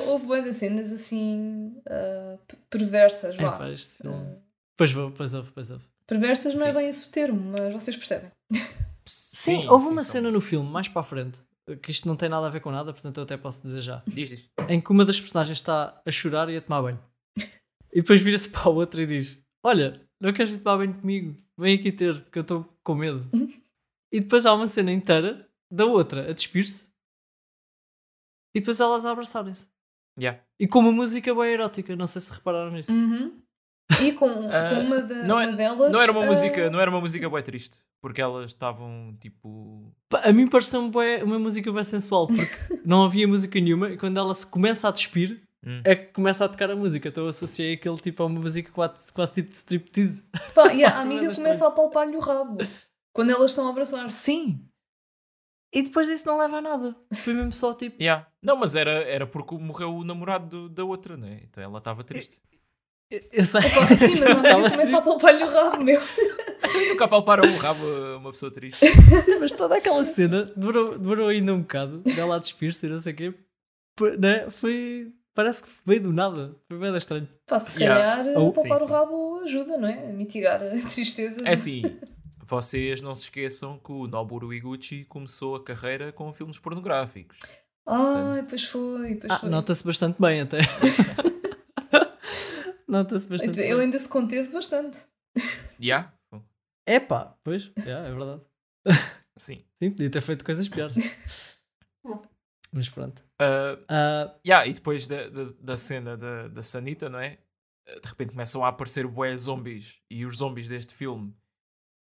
[0.07, 1.75] houve de cenas assim
[2.47, 3.51] p- perversas, É, vá.
[3.53, 4.41] pá, isto não- Ah,
[4.77, 5.83] Pois vou, pois houve, pois houve.
[6.07, 6.73] perversas não é Sim.
[6.77, 8.31] bem esse o termo, mas vocês percebem.
[9.05, 11.41] Sim, houve uma são- cena no filme, mais para a frente,
[11.77, 14.03] que isto não tem nada a ver com nada, portanto eu até posso dizer já.
[14.07, 14.49] Diz, diz.
[14.67, 16.99] Em que uma das personagens está a chorar e a tomar banho.
[17.91, 21.35] E depois vira-se para a outra e diz: Olha, não queres ir tomar banho comigo?
[21.57, 23.27] Vem aqui ter, que eu estou com medo.
[24.11, 26.89] E depois há uma cena inteira da outra a despir-se
[28.55, 29.67] e depois elas a abraçarem-se.
[30.19, 30.43] Yeah.
[30.59, 32.91] E com uma música bem erótica, não sei se repararam nisso.
[32.91, 33.39] Uhum.
[34.01, 35.91] E com, Ah, com uma, da- não é- uma delas.
[35.91, 39.91] Não era uma ah, música, não era uma música bem triste, porque elas estavam tipo.
[40.23, 42.39] A mim pareceu-me bué- uma música bem sensual, porque
[42.85, 45.81] não havia música nenhuma e quando ela se começa a despir Hum.
[45.83, 47.09] é que começa a tocar a música.
[47.09, 50.23] Então eu associei aquele tipo a uma música quase, quase tipo de striptease.
[50.55, 52.57] Pá, e a amiga começa a palpar-lhe o rabo.
[53.13, 54.15] Quando elas estão a abraçar-se.
[54.15, 54.65] Sim!
[55.73, 56.95] E depois disso não leva a nada.
[57.13, 58.01] Foi mesmo só tipo.
[58.01, 58.25] Yeah.
[58.41, 61.41] Não, mas era, era porque morreu o namorado do- da outra, né?
[61.43, 62.41] Então ela estava triste.
[63.11, 63.61] Eu sei.
[63.61, 65.99] Pá, sim, mas a Estava amiga começa a palpar-lhe o rabo, meu.
[66.63, 68.85] Então nunca palparam o rabo a uma pessoa triste.
[68.85, 72.99] Sim, mas toda aquela cena demorou, demorou ainda um bocado dela a despir-se e não
[73.01, 73.33] sei o quê.
[74.19, 74.49] Né?
[74.51, 75.11] Foi.
[75.33, 76.55] Parece que veio do nada.
[76.67, 77.27] Foi bem estranho.
[77.47, 78.23] Pá, se Yeah.
[78.23, 78.93] calhar Oh, poupar sim, o sim.
[78.93, 80.09] rabo ajuda, não é?
[80.09, 81.47] A mitigar a tristeza.
[81.47, 81.81] É assim,
[82.45, 87.37] vocês não se esqueçam que o Noboru Iguchi começou a carreira com filmes pornográficos.
[87.87, 89.49] Ai, Portanto- pois foi, pois Ah, foi.
[89.49, 90.59] nota-se bastante bem até.
[92.89, 93.69] nota-se bastante bem.
[93.71, 94.99] Ele ainda se conteve bastante.
[95.81, 96.13] Yeah?
[96.87, 98.41] Epá, pois, yeah, é verdade.
[99.37, 99.63] Sim.
[99.75, 100.95] Sim, podia ter feito coisas piores.
[102.73, 103.19] Mas pronto.
[103.41, 107.37] Uh, Ah, yeah, e depois da, da, da cena da, da Sanita, não é?
[107.87, 111.35] De repente começam a aparecer bué zombies e os zombies deste filme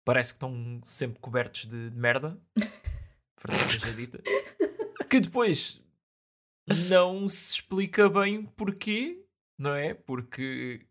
[0.05, 2.37] parece que estão sempre cobertos de, de merda.
[3.45, 4.21] Verdade seja dita.
[5.09, 5.81] Que depois
[6.89, 9.25] não se explica bem porquê,
[9.57, 9.93] não é?
[9.93, 10.85] Porque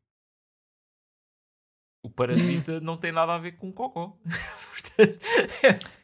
[2.03, 4.17] o parasita não tem nada a ver com cocó.
[4.71, 5.21] Portanto,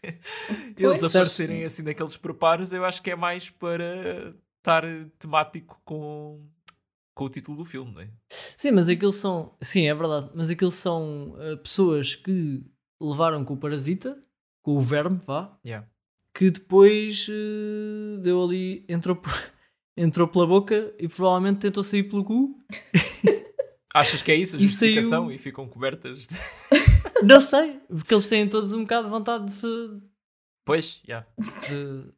[0.76, 1.04] eles Pois.
[1.04, 4.82] aparecerem assim naqueles preparos, eu acho que é mais para estar
[5.18, 6.44] temático com,
[7.14, 8.08] com o título do filme, não é?
[8.30, 9.56] sim, mas aqueles são.
[9.60, 10.30] Sim, é verdade.
[10.34, 12.62] Mas aqueles são ah, pessoas que
[13.00, 14.20] levaram com o parasita,
[14.62, 15.88] com o verme, vá, Yeah.
[16.34, 18.84] que depois eh, deu ali.
[18.88, 19.32] Entrou, por-
[19.96, 22.58] entrou pela boca e provavelmente tentou sair pelo cu.
[23.94, 25.26] Achas que é isso a E justificação?
[25.26, 26.34] saiu- E ficam cobertas de...
[27.24, 30.02] Não sei, porque eles têm todos um bocado de vontade de.
[30.64, 31.24] Pois, yeah.
[31.68, 32.12] de-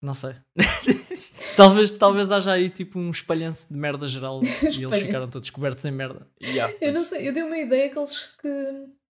[0.00, 0.34] Não sei.
[1.56, 5.84] talvez, talvez haja aí tipo um espalhanço de merda geral e eles ficaram todos cobertos
[5.84, 6.26] em merda.
[6.42, 8.48] Yeah, Eu não sei, eu dei uma ideia que, eles, que,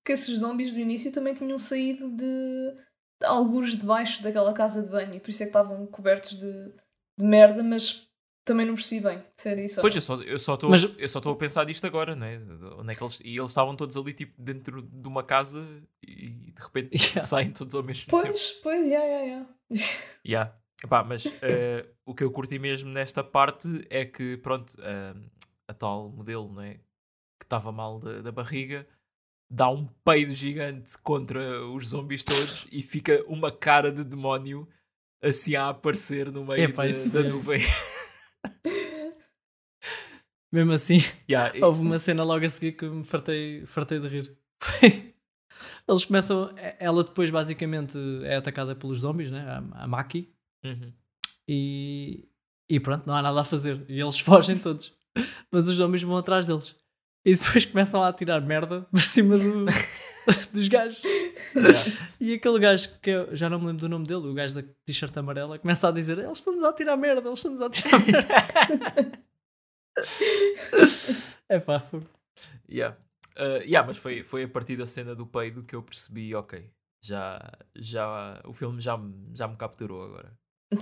[0.04, 2.24] que esses zombies do início também tinham saído de,
[3.20, 6.52] de algures debaixo daquela casa de banho e por isso é que estavam cobertos de,
[7.18, 8.05] de merda, mas
[8.46, 9.80] também não percebi bem era isso.
[9.82, 12.40] Pois, eu só eu só estou Mas- eu só estou a pensar disto agora, né?
[12.78, 15.66] Onde é que eles, e eles estavam todos ali tipo dentro de uma casa
[16.02, 17.20] e de repente Yeah.
[17.20, 18.22] saem todos ao mesmo tempo.
[18.22, 19.46] Pois, pois, já, já,
[20.24, 20.56] já.
[20.84, 25.14] Epá, mas eh, o que eu curti mesmo nesta parte é que, pronto, eh,
[25.68, 26.74] a tal modelo, não é?
[27.38, 28.86] Que estava mal da, da barriga,
[29.50, 34.68] dá um peido gigante contra os zombies todos e fica uma cara de demónio
[35.22, 37.60] assim a aparecer no meio Epá, da, da foi- nuvem.
[40.52, 40.98] Mesmo assim,
[41.30, 44.36] Yeah, houve uma cena logo a seguir que me fartei, fartei de rir.
[45.88, 46.52] Eles começam.
[46.78, 49.42] Ela depois basicamente é atacada pelos zombies, né?
[49.42, 50.32] A, a Maki.
[50.64, 50.92] Uhum.
[51.48, 52.28] E,
[52.68, 53.84] e pronto, não há nada a fazer.
[53.88, 54.92] E eles fogem todos.
[55.50, 56.76] Mas os zombies vão atrás deles.
[57.26, 59.64] E depois começam a atirar merda para cima do,
[60.52, 61.02] dos gajos.
[61.02, 61.78] Yeah.
[62.20, 64.62] E aquele gajo que eu já não me lembro do nome dele, o gajo da
[64.84, 69.18] t-shirt amarela, começa a dizer: Eles estão-nos a tirar merda, eles estão-nos a tirar merda.
[71.48, 72.02] é pá, foi-
[72.68, 72.96] Yeah.
[73.38, 76.70] Uh, yeah, mas foi, foi a partir da cena do peido que eu percebi, ok,
[77.02, 77.40] já,
[77.74, 80.32] já o filme já, me- já me capturou agora.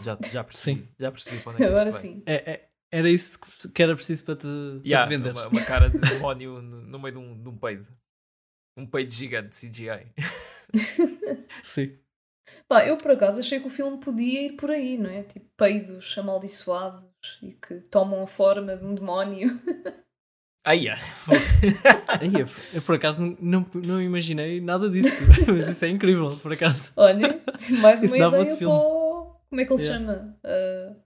[0.02, 0.80] Já, já percebi.
[0.82, 0.88] Sim.
[0.98, 2.22] Já percebi onde é que Agora sim.
[2.26, 3.38] é, é- era isso
[3.72, 5.30] que- era preciso para te, para Yeah, te vender.
[5.32, 7.88] uma, uma cara de demónio no, no meio de um, de um peido.
[8.76, 10.12] Um peido gigante, CGI.
[11.62, 11.98] Sim.
[12.68, 15.22] Pá, eu por acaso achei que o filme podia ir por aí, não é?
[15.22, 17.04] Tipo, peidos amaldiçoados
[17.42, 19.60] e que tomam a forma de um demónio.
[20.66, 20.98] Ah, yeah.
[22.08, 26.34] Aí, eu, eu, por acaso não, não, não imaginei nada disso, mas isso é incrível,
[26.38, 26.90] por acaso.
[26.96, 27.38] Olha,
[27.82, 29.36] mais Isso uma dava ideia para o...
[29.50, 30.06] Como é que ele se Yeah.
[30.06, 30.38] chama?
[30.42, 30.96] Uh,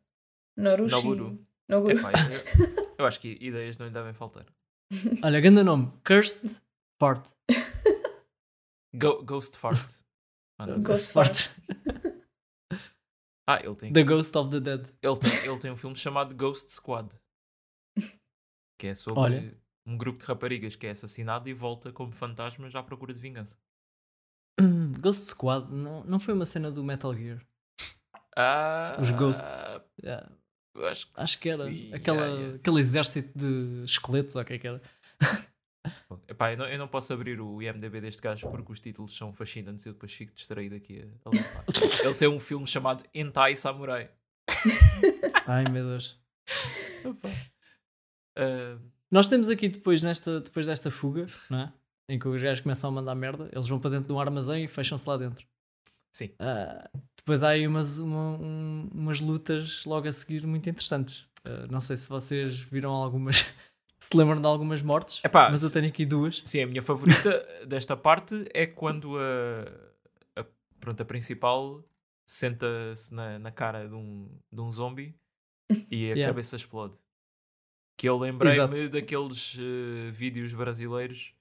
[0.56, 0.94] Norushi.
[0.94, 1.44] Noburu.
[1.68, 1.98] Noburu.
[1.98, 4.46] Epá, eu, eu acho que ideias não lhe devem faltar.
[5.22, 6.60] Olha, grande nome: Cursed
[7.00, 7.28] Fart.
[8.94, 9.90] Go- Ghost Fart.
[10.58, 10.88] Ah, não sei.
[10.88, 11.50] Ghost Fart.
[13.48, 14.88] Ah, ele tem, The Ghost of the Dead.
[15.02, 17.14] ele, tem, ele tem um filme chamado Ghost Squad.
[18.80, 19.58] Que é sobre Olha.
[19.86, 23.58] um grupo de raparigas que é assassinado e volta como fantasmas à procura de vingança.
[25.00, 27.44] Ghost Squad não, não foi uma cena do Metal Gear.
[28.36, 29.62] Ah, Os Ghosts.
[30.02, 30.37] Yeah, eu
[30.86, 31.64] acho que, acho que era.
[31.64, 32.56] sim, Aquela, yeah, yeah.
[32.56, 34.82] Aquele exército de esqueletos, ou o que é que era.
[36.28, 39.32] Epá, eu, não, eu não posso abrir o IMDB deste gajo porque os títulos são
[39.32, 41.64] fascinantes e eu depois fico distraído aqui a, limpar.
[42.04, 44.10] Ele tem um filme chamado Entai Samurai.
[45.46, 46.20] Ai meu Deus.
[48.36, 48.78] Ah,
[49.10, 51.72] Nós temos aqui depois, nesta, depois desta fuga, não é?
[52.10, 54.64] Em que os gajos começam a mandar merda, eles vão para dentro de um armazém
[54.64, 55.46] e fecham-se lá dentro.
[56.12, 56.34] Sim.
[56.38, 56.90] Ah,
[57.28, 61.26] depois há aí umas, uma- um- umas lutas logo a seguir muito interessantes.
[61.44, 63.36] Ah, não sei se vocês viram algumas,
[64.00, 66.42] se lembram de algumas mortes, Epá, mas eu tenho aqui duas.
[66.46, 70.46] Sim, a minha favorita desta parte é quando a, a,
[70.80, 71.84] pronto, a principal
[72.26, 75.14] senta-se na, na cara de um, de um zombie
[75.90, 76.24] e a Yeah.
[76.32, 76.94] cabeça explode.
[77.98, 81.34] Que eu lembrei-me daqueles eh, vídeos brasileiros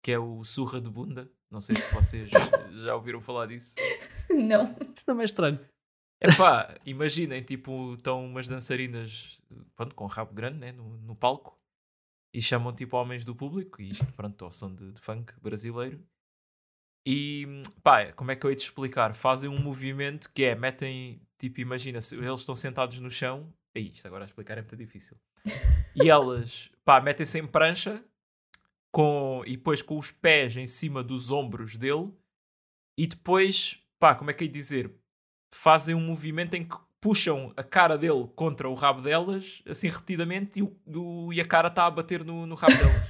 [0.00, 1.28] que é o surra de bunda.
[1.50, 2.30] Não sei se vocês
[2.84, 3.74] já ouviram falar disso.
[4.48, 4.76] Não.
[4.94, 5.60] Isso também é estranho.
[6.20, 9.40] Epá, imaginem, tipo, estão umas dançarinas
[9.76, 11.58] pronto, com rabo grande né, no, no palco
[12.34, 16.04] e chamam tipo homens do público, e isto, pronto, ao som de, de funk brasileiro.
[17.06, 17.46] E
[17.82, 19.14] pá, como é que eu hei de explicar?
[19.14, 23.80] Fazem um movimento que é, metem, tipo, imagina, se eles estão sentados no chão, é
[23.80, 25.16] isto, agora a explicar é muito difícil.
[25.96, 28.04] E elas, pá, metem-se em prancha
[28.92, 32.12] com, e depois com os pés em cima dos ombros dele,
[32.98, 34.90] e depois, pá, como é que eu de dizer?
[35.54, 40.60] Fazem um movimento em que puxam a cara dele contra o rabo delas, assim repetidamente,
[40.60, 43.08] e, o, o- e a cara está a bater no, no rabo delas.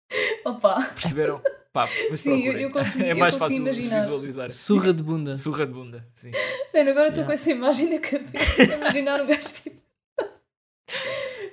[0.46, 0.82] Opa.
[0.94, 1.42] Perceberam?
[1.72, 4.02] Pá, mas Sim, eu- eu consegui- é eu mais consegui fácil imaginar.
[4.04, 4.50] visualizar.
[4.50, 5.36] Surra de bunda.
[5.36, 6.30] Surra de bunda, sim.
[6.72, 7.26] Mano, agora estou Yeah.
[7.26, 8.62] com essa imagem na cabeça.
[8.62, 9.82] Imaginar um gajo tipo.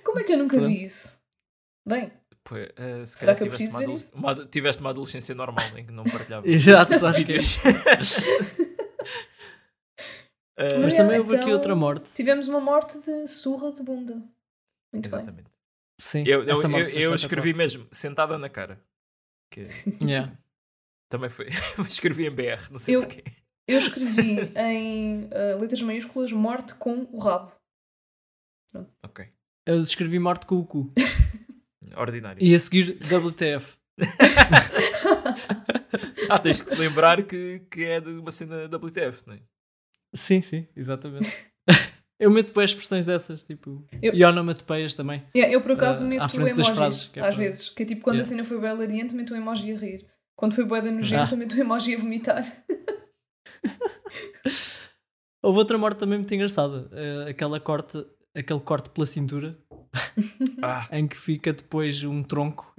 [0.04, 0.68] Como é que eu nunca Pronto.
[0.70, 1.12] vi isso?
[1.88, 2.12] Bem,
[2.44, 4.12] Pô, eh, se Será calhar que eu tiveste preciso uma, ver adol- isso?
[4.14, 6.48] uma tiveste uma adolescência normal em que não partilhava.
[6.48, 7.00] Exato, que
[10.58, 10.66] é.
[10.68, 12.14] Eh, Mas Mas, também é, houve aqui então, outra morte.
[12.14, 14.14] tivemos uma morte de surra de bunda.
[14.16, 15.20] Muito bem.
[15.20, 15.50] Exatamente.
[16.00, 18.80] Sim, Eu, eu, eu, eu escrevi mesmo, sentada na cara.
[19.52, 19.62] Que
[20.04, 20.32] Yeah.
[21.10, 21.48] também foi.
[21.88, 23.24] escrevi em BR, não sei Eu- porquê.
[23.68, 27.52] Eu escrevi em eh, letras maiúsculas morte com o rabo.
[29.04, 29.30] Ok.
[29.66, 30.92] Eu escrevi morte com o cu.
[31.96, 32.44] Ordinário.
[32.44, 33.78] E a seguir WTF.
[36.30, 39.40] Ah, tens que te lembrar que, que é de uma cena WTF, não é?
[40.14, 41.46] Sim, sim, exatamente.
[42.20, 43.86] eu meto bem expressões dessas, tipo.
[44.02, 45.24] Eu- E onomatopeias também.
[45.36, 47.70] Yeah, eu por acaso Ah, meto à frente das emojis frases, é às para- vezes.
[47.70, 48.28] Que é tipo quando Yeah.
[48.28, 50.06] a cena foi bem hilariante, meto um emoji a rir.
[50.38, 51.38] Quando foi boeda nojenta, Ah.
[51.38, 52.44] meto um emoji a vomitar.
[55.42, 56.90] Houve outra morte também muito engraçada.
[56.94, 58.04] eh, aquela corte,
[58.36, 59.58] aquele corte pela cintura,
[60.64, 62.74] Ah, em que fica depois um tronco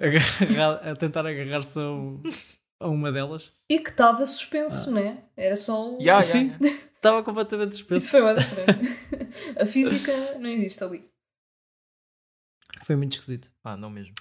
[0.82, 2.22] a tentar agarrar-se a, um-
[2.80, 3.52] a uma delas.
[3.70, 5.18] E que estava suspenso, né?
[5.36, 5.98] Era só um.
[6.00, 6.52] ya, Sim.
[6.60, 6.70] ya.
[7.04, 8.02] Estava completamente suspenso.
[8.02, 8.66] Isso foi boeda estranho.
[9.60, 11.06] a física não existe ali.
[12.84, 13.52] Foi muito esquisito.
[13.62, 14.14] Ah, não mesmo.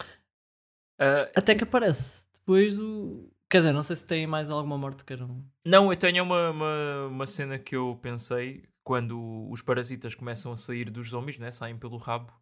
[0.99, 2.25] Ah, Até que aparece.
[2.33, 3.29] Depois do.
[3.49, 5.45] Quer dizer, não sei se tem mais alguma morte que eram.
[5.65, 10.57] Não, eu tenho uma, uma, uma cena que eu pensei quando os parasitas começam a
[10.57, 11.51] sair dos zombies, né?
[11.51, 12.33] saem pelo rabo.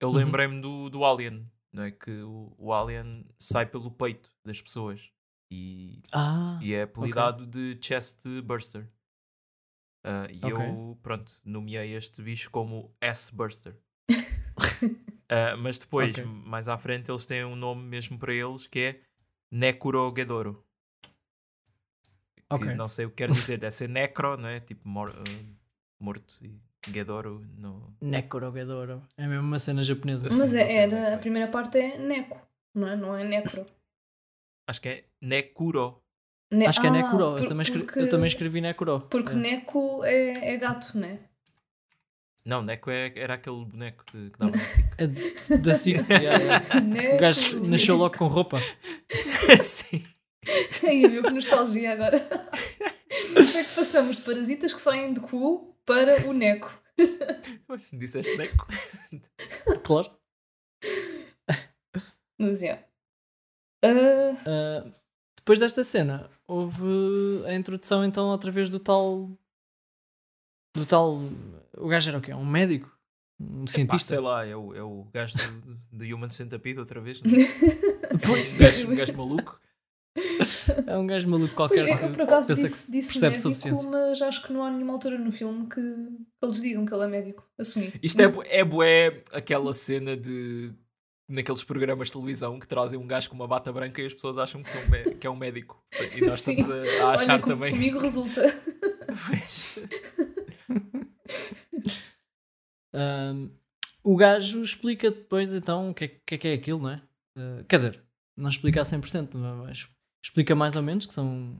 [0.00, 0.14] Eu Uhum.
[0.14, 1.90] lembrei-me do, do Alien, não é?
[1.90, 5.10] Que o, o Alien sai pelo peito das pessoas
[5.50, 6.58] e, Ah!
[6.62, 8.88] e é apelidado de Chest Burster.
[10.08, 10.52] Ah, e Ok.
[10.66, 13.76] eu, pronto, nomeei este bicho como S-Burster.
[15.28, 16.24] Ah, mas depois, Ok.
[16.24, 19.00] mais à frente, eles têm um nome mesmo para eles que é
[19.50, 20.64] Necurogedoro.
[22.48, 22.74] Que Ok.
[22.76, 24.60] não sei o que quer dizer, deve ser necro, não é?
[24.60, 25.54] Tipo mor- ah,
[26.00, 26.56] morto e
[26.88, 27.44] Gedoro.
[27.58, 27.92] No...
[28.00, 29.02] Necorogadoro.
[29.16, 30.28] É mesmo uma cena japonesa.
[30.30, 31.18] Mas não é- é era, a vai.
[31.18, 32.40] primeira parte é Neco,
[32.72, 32.94] não é?
[32.96, 33.66] Não é Necro.
[34.70, 36.00] Acho que é Nekuro.
[36.52, 37.36] Ne- Acho que é Ah, Nekuro.
[37.38, 39.00] Eu, também escre- porque, eu também escrevi Nekuro.
[39.10, 39.34] Porque É.
[39.34, 41.18] Neco é, é gato, né?
[42.44, 44.86] Não, Neko é, era aquele boneco de, que dava na SIC.
[44.98, 45.96] É da SIC.
[46.08, 46.80] yeah, yeah.
[46.80, 47.16] Neco.
[47.16, 48.58] O gajo nasceu logo com roupa.
[49.62, 50.04] Sim.
[50.86, 52.20] Ai, viu que nostalgia agora.
[53.34, 56.80] Como é que passamos de parasitas que saem de cu para o Neco?
[57.68, 58.66] Assim, disseste Neko.
[59.82, 60.10] Claro.
[62.38, 62.82] Mas, yeah.
[63.82, 64.94] Ah, Uh,
[65.46, 66.82] depois desta cena, houve
[67.46, 69.30] a introdução então outra vez do tal.
[70.74, 71.22] Do tal.
[71.78, 72.34] O gajo era o quê?
[72.34, 72.92] Um médico?
[73.38, 74.08] Um cientista?
[74.08, 77.22] sei lá, é o, é o gajo do, do Human Centipede outra vez.
[77.22, 77.30] Não?
[77.32, 77.44] é?
[77.44, 79.60] um, gajo, um gajo maluco.
[80.84, 81.88] É um gajo maluco pois, qualquer.
[81.90, 85.16] eu, que por acaso disse, que disse médico, mas acho que não há nenhuma altura
[85.16, 85.80] no filme que
[86.42, 87.48] eles digam que ele é médico.
[87.56, 87.92] Assumi.
[88.02, 90.74] Isto é, é bué aquela cena de
[91.28, 94.38] naqueles programas de televisão que trazem um gajo com uma bata branca e as pessoas
[94.38, 94.80] acham que, são
[95.18, 95.82] que é um médico.
[96.14, 96.60] E nós Sim.
[96.60, 97.72] estamos a, a achar Olha, com- também.
[97.72, 98.42] comigo resulta.
[99.28, 99.66] Pois.
[102.94, 103.50] Um,
[104.04, 107.02] o gajo explica depois então o que é que é, que é aquilo, não é?
[107.36, 108.02] Uh, quer dizer,
[108.36, 109.88] não explica a 100%, mas
[110.22, 111.58] explica mais ou menos que são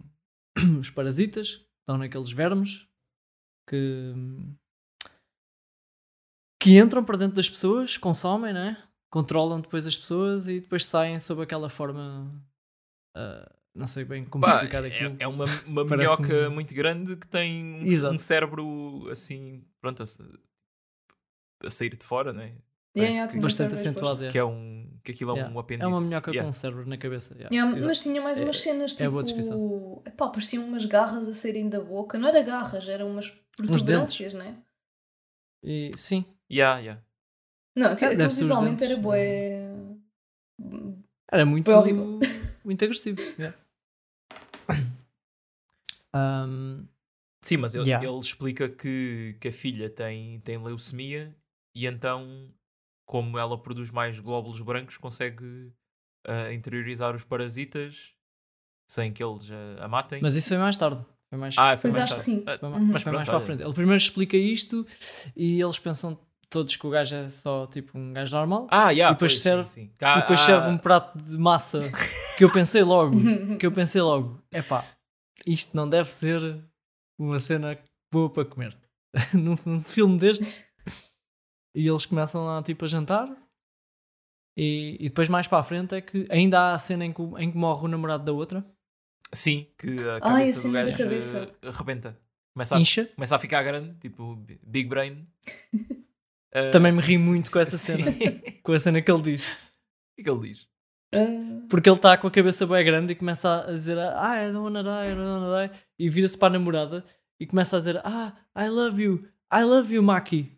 [0.80, 2.86] os parasitas, que estão naqueles vermes
[3.68, 4.12] que,
[6.60, 8.85] que entram para dentro das pessoas, consomem, não é?
[9.10, 12.30] Controlam depois as pessoas e depois saem sob aquela forma.
[13.16, 15.16] uh, não sei bem como Pá, explicar é, aquilo.
[15.18, 20.06] é uma, uma Parece-me- minhoca muito grande que tem um, um cérebro assim, pronto, a,
[21.66, 22.52] a sair de fora, não é?
[22.96, 24.24] Yeah, que- Bastante acentuado.
[24.24, 24.28] é.
[24.30, 24.90] Que é um.
[25.04, 25.54] Que aquilo é Yeah.
[25.54, 25.84] um apêndice.
[25.84, 26.42] É uma minhoca Yeah.
[26.44, 27.34] com um cérebro na cabeça.
[27.34, 27.54] yeah.
[27.54, 27.88] Yeah, Exato.
[27.88, 29.38] mas tinha mais umas É- cenas é boa tipo.
[29.38, 30.02] descrição.
[30.06, 32.18] epá, pareciam umas garras a saírem da boca.
[32.18, 34.56] Não era garras, eram umas protuberâncias, né?
[35.62, 37.02] E, sim, Yeah, yeah.
[37.76, 39.70] Não, aquilo, deve aquilo visualmente era bué.
[41.30, 42.18] Era muito, Foi horrível.
[42.64, 43.20] muito agressivo.
[43.38, 43.56] yeah.
[46.14, 46.86] Ahm,
[47.42, 48.06] Sim, mas ele, Yeah.
[48.08, 51.36] ele explica que, que a filha tem, tem leucemia
[51.74, 52.50] e então,
[53.06, 55.70] como ela produz mais glóbulos brancos, consegue
[56.26, 58.12] ah, interiorizar os parasitas
[58.88, 60.20] sem que eles ah, a matem.
[60.22, 61.04] mas isso foi mais tarde.
[61.28, 62.58] Foi mais, ah, foi Pois mais acho que tarde.
[62.60, 62.66] sim.
[62.66, 62.84] Ah, Uhum.
[62.86, 63.62] Mas foi pronto, mais para a frente.
[63.62, 64.86] Ele primeiro explica isto
[65.36, 66.18] e eles pensam
[66.50, 68.66] todos que o gajo é só tipo um gajo normal.
[68.70, 69.90] Ah, yeah, E depois pois, serve- sim, sim.
[70.00, 71.80] e depois ah, serve um prato de massa
[72.38, 73.16] que eu pensei logo,
[73.58, 74.84] que eu pensei logo, epá,
[75.46, 76.64] isto não deve ser
[77.18, 77.78] uma cena
[78.12, 78.76] boa para comer.
[79.32, 80.62] num, num filme destes.
[81.74, 83.28] E eles começam lá tipo a jantar.
[84.56, 87.20] E, e depois mais para a frente é que ainda há a cena em que,
[87.38, 88.64] em que morre o namorado da outra.
[89.32, 91.54] Sim, que a Ai, cabeça do cena da gajo cabeça.
[91.62, 92.18] ah, arrebenta.
[92.54, 93.04] Começa a, Incha.
[93.14, 95.26] começa a ficar grande, tipo Big Brain.
[96.58, 98.04] Ah, Também me ri muito com essa cena.
[98.62, 99.44] Com a cena que ele diz.
[99.44, 99.46] O
[100.16, 100.66] que é que ele diz?
[101.14, 104.52] Ah, Porque ele está com a cabeça bem grande e começa a dizer Ah, I
[104.52, 105.78] don't wanna die, I don't wanna die.
[105.98, 107.04] E vira-se para a namorada
[107.38, 110.52] e começa a dizer Ah, I love you, I love you, Maki.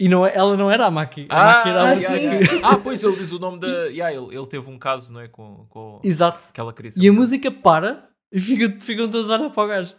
[0.00, 1.26] E não, é- ela não era a Maki.
[1.30, 2.68] A Maki era a ah, yeah, yeah.
[2.68, 3.68] ah, pois ele diz o nome da.
[3.86, 5.28] Yeah, ele, ele teve um caso, não é?
[5.28, 6.44] Com, com Exato.
[6.48, 7.00] aquela crise.
[7.00, 9.94] E a música para e fica- ficam todos a olhar para o gajo.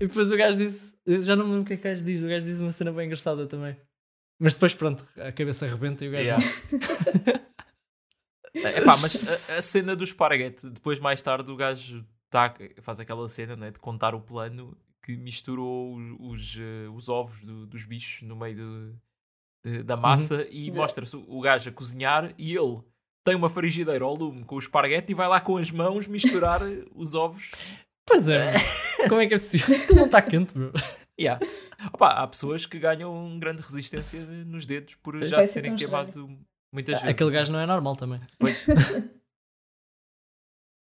[0.00, 1.90] E depois o gajo disse, eu já não me lembro o que é que o
[1.90, 3.76] gajo diz, o gajo diz uma cena bem engraçada também.
[4.40, 6.44] Mas depois, pronto, a cabeça arrebenta e o gajo Yeah.
[8.54, 8.78] morre.
[8.78, 9.16] Epá, mas
[9.50, 13.70] a, a cena do esparguete, depois mais tarde o gajo tá, faz aquela cena né,
[13.70, 18.34] de contar o plano que misturou os, os, eh, os ovos do- dos bichos no
[18.36, 19.00] meio do-
[19.64, 20.80] de- da massa e Yeah.
[20.80, 22.80] mostra-se o- o gajo a cozinhar e ele
[23.24, 26.62] tem uma frigideira ao lume com o esparguete e vai lá com as mãos misturar
[26.94, 27.50] os ovos.
[28.06, 28.50] Pois é,
[29.08, 29.74] como é que é possível?
[29.76, 30.72] Aquilo não está quente, meu.
[31.20, 31.44] Yeah.
[31.92, 35.28] Opa, há pessoas que ganham grande resistência nos dedos por Pois.
[35.30, 36.28] já Vai se ser terem queimado
[36.72, 37.08] muitas vezes.
[37.08, 37.38] Aquele assim.
[37.38, 38.20] gajo não é normal também.
[38.38, 38.64] Pois.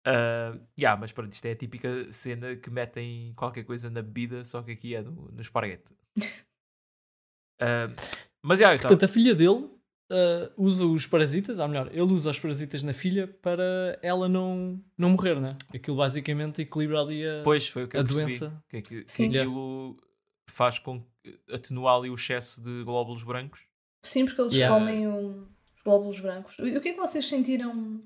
[0.06, 4.44] Ah, yeah, mas pronto, isto é a típica cena que metem qualquer coisa na bebida,
[4.44, 5.94] só que aqui é no, no esparguete.
[7.62, 7.86] Ah,
[8.44, 9.70] mas yeah, tava- Portanto, a filha dele
[10.12, 14.84] ah, usa os parasitas, ou melhor, ele usa os parasitas na filha para ela não,
[14.98, 15.56] não morrer, né?
[15.74, 18.60] Aquilo basicamente equilibra ali a, pois foi o que a doença.
[18.70, 19.28] Que, é que, que Sim.
[19.30, 19.96] aquilo
[20.52, 23.62] faz com que atenua ali o excesso de glóbulos brancos.
[24.04, 24.76] sim, porque eles Yeah.
[24.80, 26.58] comem um- os glóbulos brancos.
[26.60, 28.02] O o que é que vocês sentiram?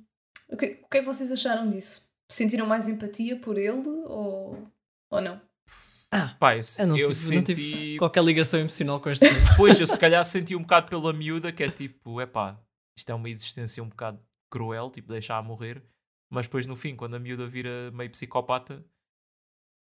[0.49, 2.09] O que, o que é que vocês acharam disso?
[2.29, 4.59] Sentiram mais empatia por ele ou,
[5.09, 5.41] ou não?
[6.11, 7.55] Ah, Pá, eu, eu não, eu tive, não senti.
[7.55, 9.41] tive qualquer ligação emocional com este filme.
[9.57, 12.57] Pois, eu se calhar senti um bocado pela miúda, que é tipo, epá,
[12.97, 14.19] isto é uma existência um bocado
[14.51, 15.83] cruel, tipo, deixar a morrer.
[16.31, 18.83] Mas depois no fim, quando a miúda vira meio psicopata,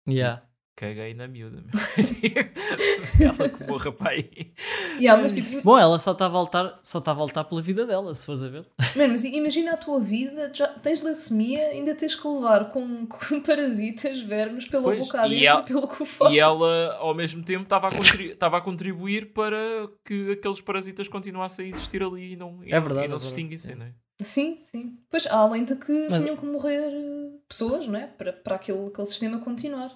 [0.07, 0.43] yeah.
[0.75, 1.63] Caguei na miúda.
[3.19, 4.53] Ela que morra para aí.
[4.99, 7.85] Yeah, mas, tipo, Bom, ela só estava a lutar, só estava a lutar pela vida
[7.85, 8.65] dela, se fores a ver.
[8.95, 13.41] Mano, mas imagina a tua vida, já tens leucemia, ainda tens que levar com, com
[13.41, 16.33] parasitas, vermes, pela Pois, boca e adentro ela- pelo cu fora.
[16.33, 19.57] E ela, ao mesmo tempo, estava a, contri- estava a contribuir para
[20.03, 23.15] que aqueles parasitas continuassem a existir ali e não, e É não- verdade, e não
[23.15, 23.91] é se extinguissem, não é?
[24.21, 24.97] Sim, sim.
[25.09, 28.07] Pois, além de que Mas- tinham que morrer eh, pessoas, não é?
[28.07, 29.91] Para, para aquele, aquele sistema continuar.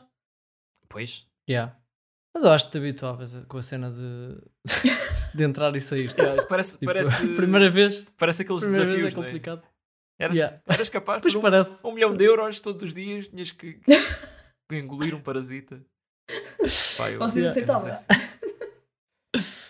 [0.90, 1.28] Pois.
[1.50, 1.78] Yeah.
[2.34, 4.38] Mas eu acho que te habituavas com a cena de,
[5.36, 6.10] de entrar e sair.
[6.12, 9.26] Yeah, isso parece, Tipo, parece, primeira vez, parece aqueles primeira vez desafios, é não é?
[9.28, 9.68] complicado.
[10.20, 10.62] Eras, Yeah.
[10.68, 11.80] eras capaz Pois por um, parece.
[11.84, 15.84] um milhão de euros todos os dias, tinhas que, que engolir um parasita.
[16.98, 18.06] Pá, eu- Vocês eu não se-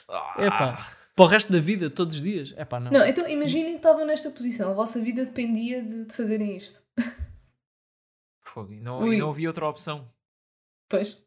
[0.10, 0.78] Ah, Epá.
[1.16, 2.54] Para o resto da vida, todos os dias.
[2.58, 2.92] É pá, não.
[2.92, 4.72] Não, então imaginem que estavam nesta posição.
[4.72, 6.82] A vossa vida dependia de, de fazerem isto.
[8.44, 10.10] fogo, e não, e não havia outra opção.
[10.90, 11.22] Pois.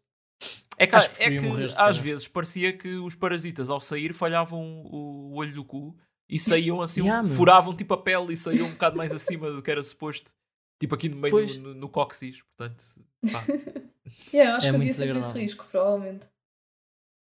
[0.79, 1.47] É que, Acho que é que
[1.79, 5.97] às vezes parecia que os parasitas ao sair falhavam o olho do cu
[6.29, 7.37] e saíam assim, um- Yeah, meu.
[7.37, 10.33] furavam tipo a pele e saíam um bocado mais acima do que era suposto.
[10.81, 11.57] Tipo aqui no meio Pois.
[11.59, 12.83] no, no, no cóccix, portanto,
[13.31, 13.45] pá,
[14.35, 16.27] Yeah, acho É que havia muito sempre esse risco, provavelmente.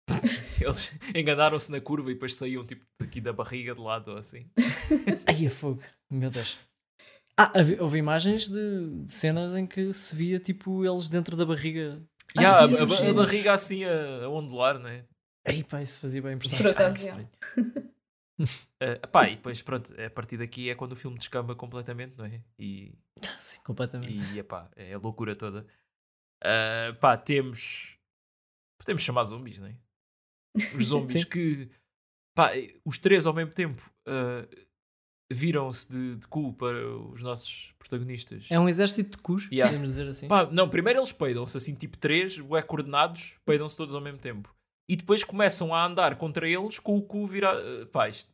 [0.60, 4.50] eles enganaram-se na curva e depois saíam tipo aqui da barriga de lado ou assim.
[5.26, 5.81] Ai, a fogo.
[6.10, 6.58] Meu Deus.
[7.38, 11.46] Ah, havia- houve imagens de, de cenas em que se via tipo eles dentro da
[11.46, 12.02] barriga.
[12.38, 15.04] Ah, Yeah, sim, a, sim, a- a barriga assim a, a ondular, né?
[15.44, 16.58] Ai, pá, isso fazia bem impressão.
[16.58, 17.10] Por acaso.
[18.80, 22.24] Eh, pá, e depois pronto, a partir daqui é quando o filme descamba completamente, não
[22.24, 22.40] é?
[22.56, 22.94] E,
[23.36, 24.12] Sim, completamente.
[24.12, 25.66] e epá, é a loucura toda.
[26.44, 27.98] Ah, pá, temos.
[28.78, 29.76] Podemos chamar zombies, não é?
[30.76, 31.68] Os zombies que.
[32.32, 32.52] Pá,
[32.84, 34.46] os três ao mesmo tempo ah,
[35.31, 38.46] viram-se de, de cu para os nossos protagonistas.
[38.50, 39.70] É um exército de cus, Yeah.
[39.70, 40.29] podemos dizer assim.
[40.29, 44.48] Pá, não, primeiro eles peidam-se assim, tipo três, é coordenados, peidam-se todos ao mesmo tempo.
[44.88, 47.60] E depois começam a andar contra eles com o cu virado.
[47.92, 48.31] Pá, isto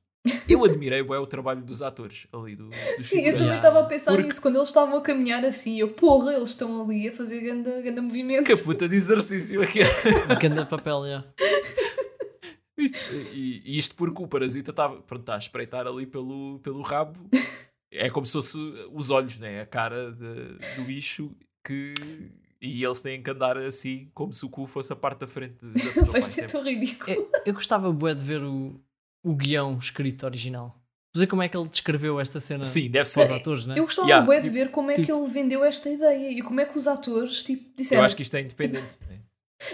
[0.49, 3.84] Eu admirei bué, o trabalho dos atores ali, do, dos Sim, eu também estava a
[3.84, 5.78] pensar Porque- nisso quando eles estavam a caminhar assim.
[5.78, 8.47] Eu, porra, eles estão ali a fazer ganda movimento.
[8.47, 9.80] Que puta de exercício aqui.
[10.40, 11.24] Grande papel, já.
[12.77, 17.18] E, e isto porque o parasita pronto, está a espreitar ali pelo, pelo rabo.
[17.93, 18.57] É como se fosse
[18.93, 19.61] os olhos, né?
[19.61, 21.31] a cara de- do bicho
[21.64, 21.95] que.
[22.61, 25.64] E eles têm que andar assim, como se o cu fosse a parte da frente
[25.64, 26.07] da pessoa.
[26.12, 27.11] Vai ser é- tão ridículo.
[27.12, 28.81] Eu, eu gostava bué de ver o,
[29.22, 30.75] o guião escrito original.
[31.16, 33.33] Ver como é que ele descreveu esta cena Sim, deve para os ser.
[33.33, 33.79] atores, né?
[33.79, 36.31] Eu gostava Yeah, bué de tipo- ver como é tipo- que ele vendeu esta ideia
[36.33, 38.03] e como é que os atores tipo, Eu disseram.
[38.05, 38.99] acho que isto é independente.
[39.09, 39.20] né?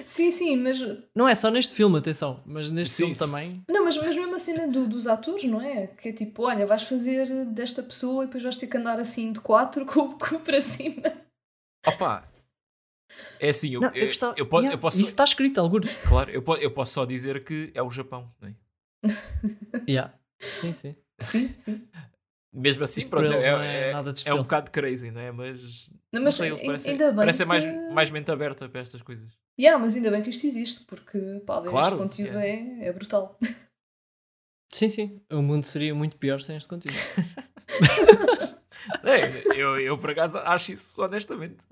[0.04, 0.78] Sim, sim, mas
[1.14, 3.18] Não é só neste filme, atenção, mas neste Sim, filme sim.
[3.18, 3.62] também.
[3.68, 5.86] Não, mas, mas mesmo a cena do- dos atores, não é?
[5.88, 9.32] Que é tipo, olha, vais fazer desta pessoa e depois vais ter que andar assim
[9.32, 11.02] de quatro com o cu para cima.
[11.86, 12.24] Opa!
[13.40, 14.34] É assim, eu, Não, eu eu, gostava.
[14.36, 15.86] eu posso, Yeah, eu posso Isso está escrito, alguns.
[16.08, 18.30] claro, eu, eu posso só dizer que é o Japão.
[18.40, 18.54] Né?
[19.88, 20.12] Yeah.
[20.60, 20.96] Sim, sim.
[21.18, 21.88] Sim, sim.
[22.52, 25.10] Mesmo assim, Para pronto, eles é, não é é, nada de é um bocado crazy,
[25.10, 25.30] não é?
[25.32, 27.48] Mas, Não, não mas sei, eles ai- parecem, ainda bem parecem que...
[27.48, 27.64] mais,
[27.94, 29.32] mais mente aberta para estas coisas.
[29.60, 32.82] Yeah, mas ainda bem que isto existe, porque pá, ver Claro, este conteúdo yeah.
[32.82, 33.38] é, é brutal.
[34.72, 35.20] Sim, sim.
[35.30, 36.96] O mundo seria muito pior sem este conteúdo.
[39.04, 41.66] É, eu, eu, por acaso, acho isso honestamente.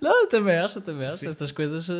[0.00, 1.18] Não, eu também acho, também acho.
[1.18, 1.28] Sim.
[1.28, 1.94] Estas coisas eh,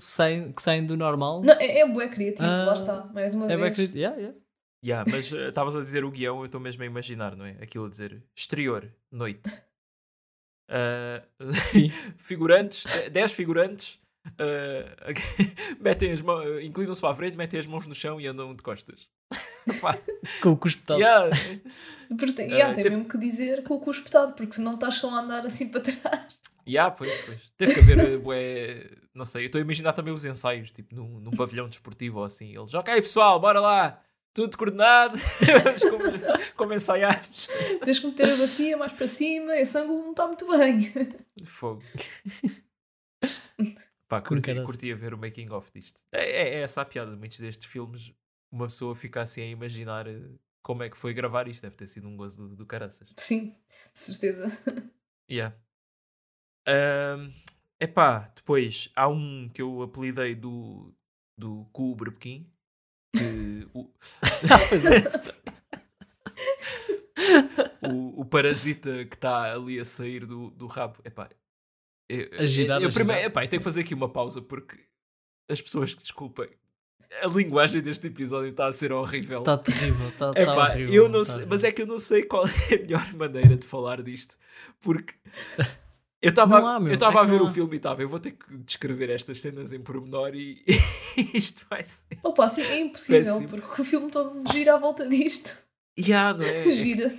[0.00, 1.42] saem, que saem do normal.
[1.42, 3.72] Não, é, é bué criativo, Ah, lá está, mais uma é bem vez.
[3.72, 3.96] acredito.
[3.96, 4.36] Yeah, yeah.
[4.84, 7.52] Yeah, mas eh, estavas a dizer o guião, eu estou mesmo a imaginar, não é?
[7.60, 9.50] Aquilo a dizer exterior, noite.
[10.68, 11.22] Ah,
[11.54, 11.90] Sim.
[12.18, 13.98] figurantes, 10 figurantes,
[14.38, 15.12] ah,
[15.80, 18.62] metem as mãos, inclinam-se para a frente, metem as mãos no chão e andam de
[18.62, 19.08] costas.
[20.40, 21.00] Com o cuspetado.
[21.00, 21.28] yeah.
[22.08, 24.74] Porque tem, Ah, yeah, tem teve- mesmo que dizer com o cu espetado, porque senão
[24.74, 26.40] estás só a andar assim para trás.
[26.68, 27.40] Yeah, pois, pois.
[27.56, 30.94] Teve que haver, eh, bué, não sei, eu estou a imaginar também os ensaios, tipo
[30.94, 32.56] num, num pavilhão desportivo ou assim.
[32.56, 34.00] Eles, ok pessoal, bora lá,
[34.36, 35.16] tudo coordenado,
[35.64, 36.04] vamos como,
[36.56, 37.48] como ensaiámos.
[37.82, 40.92] Tens que meter a bacia mais para cima, esse ângulo não está muito bem.
[41.46, 41.82] Fogo.
[44.06, 44.66] Pá, curti, Caraças.
[44.66, 46.02] curtia ver o making of disto.
[46.12, 48.12] É, é- é essa a piada de muitos destes filmes.
[48.52, 50.20] Uma pessoa fica assim a imaginar eh,
[50.62, 51.62] como é que foi gravar isto.
[51.62, 53.08] Deve ter sido um gozo do, do caraças.
[53.16, 53.56] Sim,
[53.92, 54.46] de certeza.
[55.30, 55.56] Yeah.
[56.68, 57.32] Ahm,
[57.80, 60.94] epá, depois há um que eu apelidei do,
[61.38, 62.52] do cu Berbequim.
[63.16, 63.84] Que o,
[64.68, 65.02] Pois é.
[67.88, 70.98] o, o parasita que está ali a sair do, do rabo.
[71.04, 71.28] Epá,
[72.08, 74.78] eu, A girar, eu, a primeiro, epá, eu tenho que fazer aqui uma pausa porque
[75.50, 76.48] as pessoas que desculpem.
[77.22, 79.38] A linguagem deste episódio está a ser horrível.
[79.38, 80.08] Está terrível.
[80.08, 80.92] Está tá Epá, horrível.
[80.94, 81.68] eu não tá sei, mas horrível.
[81.68, 84.36] é que eu não sei qual é a melhor maneira de falar disto,
[84.80, 85.14] porque
[86.26, 88.56] eu estava eu estava é a ver o filme e estava, eu vou ter que
[88.58, 90.62] descrever estas cenas em pormenor e
[91.34, 92.18] isto vai ser.
[92.22, 93.48] Opa, assim, é impossível, Péssimo.
[93.48, 95.56] porque o filme todo gira à volta disto.
[95.98, 96.64] Yeah, não é?
[96.74, 97.12] gira.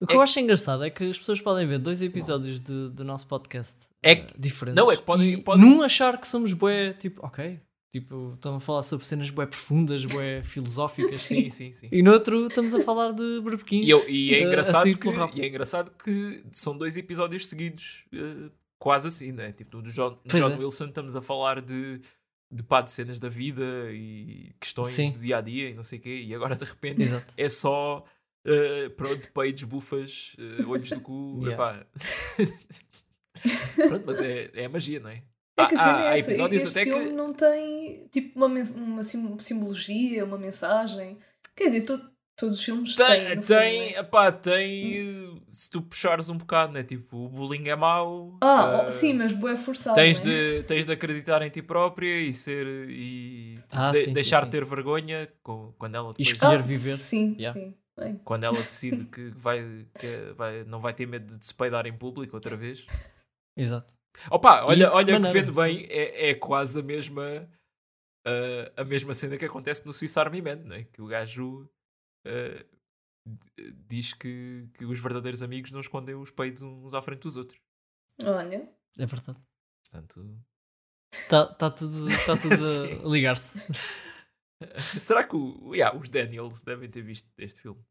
[0.00, 3.26] O que eu acho engraçado é que as pessoas podem ver dois episódios do nosso
[3.26, 4.80] podcast É eh, que- diferentes.
[4.80, 7.60] não, é que podem- e podem- Num achar que somos bué, tipo, ok.
[7.90, 11.16] Tipo, estamos a falar sobre cenas bué profundas, bué filosóficas.
[11.16, 11.88] Sim, sim, sim.
[11.90, 13.86] E no outro estamos a falar de berbequins.
[13.86, 17.46] E, eu- e é eh, engraçado assim que, e é engraçado que são dois episódios
[17.46, 19.52] seguidos, eh, quase assim, né?
[19.52, 20.56] Tipo, do John, Pois John é.
[20.56, 22.00] Wilson estamos a falar de,
[22.52, 25.12] de pá, de cenas da vida e questões Sim.
[25.12, 27.32] do dia a dia e não sei o quê, e agora de repente Exato.
[27.38, 28.04] é só
[28.46, 31.86] uh, pronto, peitos, bufas, uh, olhos do cu, Yeah.
[33.88, 35.22] pronto, mas é, é a magia, não é?
[35.58, 36.30] É que a Há- cena há- é essa.
[36.30, 41.18] episódios Este até que- filme não tem tipo uma, uma sim- simbologia, uma mensagem.
[41.56, 43.06] Quer dizer, to- todos os filmes têm.
[43.06, 43.98] Tem, no tem, fundo, né?
[44.00, 46.84] epá, tem, uh, se tu puxares um bocado, né?
[46.84, 48.38] Tipo, o bullying é mau.
[48.40, 49.96] Ah, uh, sim, mas boé forçado.
[49.96, 50.30] Tens né?
[50.30, 54.12] de, tens de acreditar em ti própria e ser e tipo, Ah, de- sim, sim,
[54.12, 54.44] deixar sim.
[54.46, 56.96] de ter vergonha com- quando ela E depois, escolher Ah, viver.
[56.96, 57.58] Sim, Yeah.
[57.60, 57.74] sim.
[57.98, 58.20] Bem.
[58.24, 59.60] quando ela decide que vai,
[59.98, 62.86] que vai não vai ter medo de se peidar em público outra vez.
[63.56, 63.92] Exato.
[64.30, 67.48] Opa, olha, olha que vendo bem, é, é quase a mesma
[68.26, 70.84] ah, a mesma cena que acontece no Swiss Army Man, não é?
[70.84, 71.68] Que o gajo
[72.24, 72.66] d-
[73.86, 77.60] diz que, que os verdadeiros amigos não escondem os peitos uns à frente dos outros.
[78.24, 79.38] Olha, É verdade.
[79.84, 80.38] Portanto,
[81.14, 83.60] Está tá tudo, tá tudo a ligar-se.
[85.00, 87.82] será que o, yeah, os Daniels devem ter visto este filme?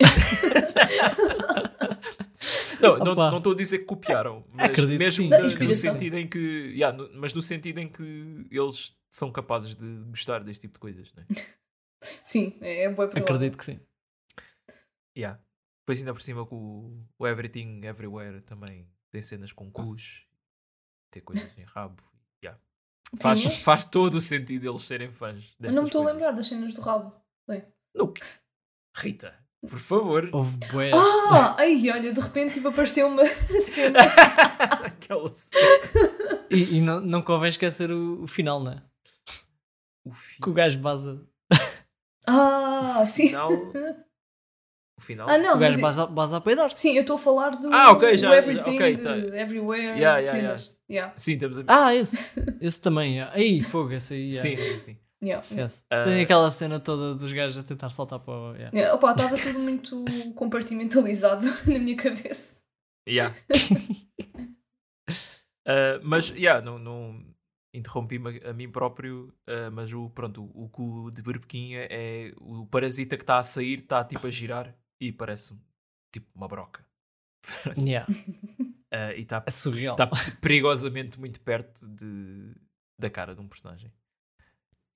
[2.80, 5.64] Não, não não estou a dizer que copiaram, mas Acredito que mesmo sim.
[5.66, 6.38] no- sentido em que,
[6.74, 10.80] yeah, no- mas no sentido em que eles são capazes de gostar deste tipo de
[10.80, 11.26] coisas, não é?
[12.22, 13.22] sim, é, é boé provável.
[13.34, 13.80] Acredito que sim.
[15.16, 15.40] Yeah.
[15.82, 20.24] Depois ainda por cima com o, Everything Everywhere também tem cenas com cus,
[21.10, 22.02] ter coisas em rabo.
[22.44, 22.60] Yeah.
[23.18, 26.30] Faz, faz todo o sentido eles serem fãs Mas destas não me estou a lembrar
[26.30, 27.12] das cenas do rabo.
[27.44, 27.64] Foi.
[27.94, 28.14] No?
[28.96, 29.34] Rita,
[29.68, 30.28] por favor.
[30.32, 30.90] Houve bué.
[30.94, 31.56] Ah!
[31.58, 33.22] Ai, olha, de repente tipo, apareceu uma
[33.60, 33.98] cena.
[34.84, 36.46] Aquela cena.
[36.50, 38.82] E, e não, não convém esquecer o, o final, né?
[40.04, 41.26] O fi- Que o gajo baza.
[42.26, 43.28] Ah, sim.
[43.28, 43.50] final.
[43.52, 45.28] O final.
[45.28, 46.78] Ah, não, O gajo eu- baza, baza a peidar-se.
[46.80, 49.16] sim, eu estou a falar do, Ah, ok, do já- Everything, ok, de tá.
[49.16, 50.76] Everywhere, Yeah, yeah, cenas.
[50.90, 51.64] Yeah, Sim, temos a.
[51.68, 52.18] Ah, esse.
[52.60, 53.14] Esse também.
[53.16, 53.34] yeah.
[53.34, 54.30] Aí, fogo, esse aí.
[54.32, 54.42] yeah.
[54.42, 54.98] Sim, sim, sim.
[55.22, 55.42] Yeah.
[55.90, 56.04] Ah.
[56.04, 58.54] Tem aquela cena toda dos gajos a tentar saltar para o.
[58.54, 58.76] yeah.
[58.76, 60.04] Yeah, Opa, estava tudo muito
[60.34, 62.56] compartimentalizado na minha cabeça.
[63.08, 63.34] Yeah.
[65.66, 67.24] Ah, mas, yeah, não, não
[67.74, 72.32] interrompi-me a, a mim próprio, ah, mas o, pronto, o, o cu de Berbequim é,
[72.40, 75.54] o parasita que está a sair, está tipo a girar e parece
[76.12, 76.84] tipo uma broca.
[77.78, 78.06] Yeah.
[78.92, 79.94] Ah, e está É surreal.
[79.94, 80.08] está
[80.40, 82.54] perigosamente muito perto de,
[82.98, 83.92] da cara de um personagem.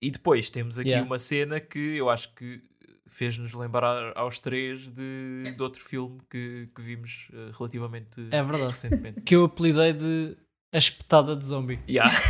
[0.02, 1.06] E depois temos aqui Yeah.
[1.06, 2.62] uma cena que eu acho que
[3.06, 8.64] fez-nos lembrar aos três de, de outro filme que, que vimos eh, relativamente É verdade.
[8.72, 9.20] recentemente.
[9.22, 10.36] Que eu apelidei de
[10.72, 11.80] A Espetada de Zombie.
[11.88, 12.12] Yeah.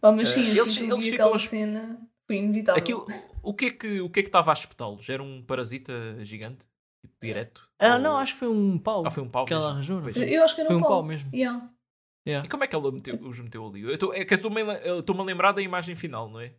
[0.00, 2.80] Oh, mas sim, assim eles- eles ficam aquela cena, foi inevitável.
[2.80, 3.06] Aquilo,
[3.42, 5.08] o que é que o que é que estava a espetá-los?
[5.08, 5.92] Era um parasita
[6.24, 6.68] gigante?
[7.02, 7.68] Tipo, direto?
[7.80, 9.04] Ah, Ou- não, acho que foi um pau.
[9.04, 9.72] Ah, foi um pau que ela mesmo.
[9.74, 10.16] arranjou, Pois.
[10.16, 10.30] foi?
[10.30, 10.90] Eu acho que era Foi um um pau.
[10.90, 11.30] pau mesmo.
[11.34, 11.68] Yeah.
[12.28, 12.46] Yeah.
[12.46, 13.80] E como é que ela meteu- os meteu ali?
[13.82, 14.60] Eu é estou-me
[15.20, 16.52] a lembrar da imagem final, não é?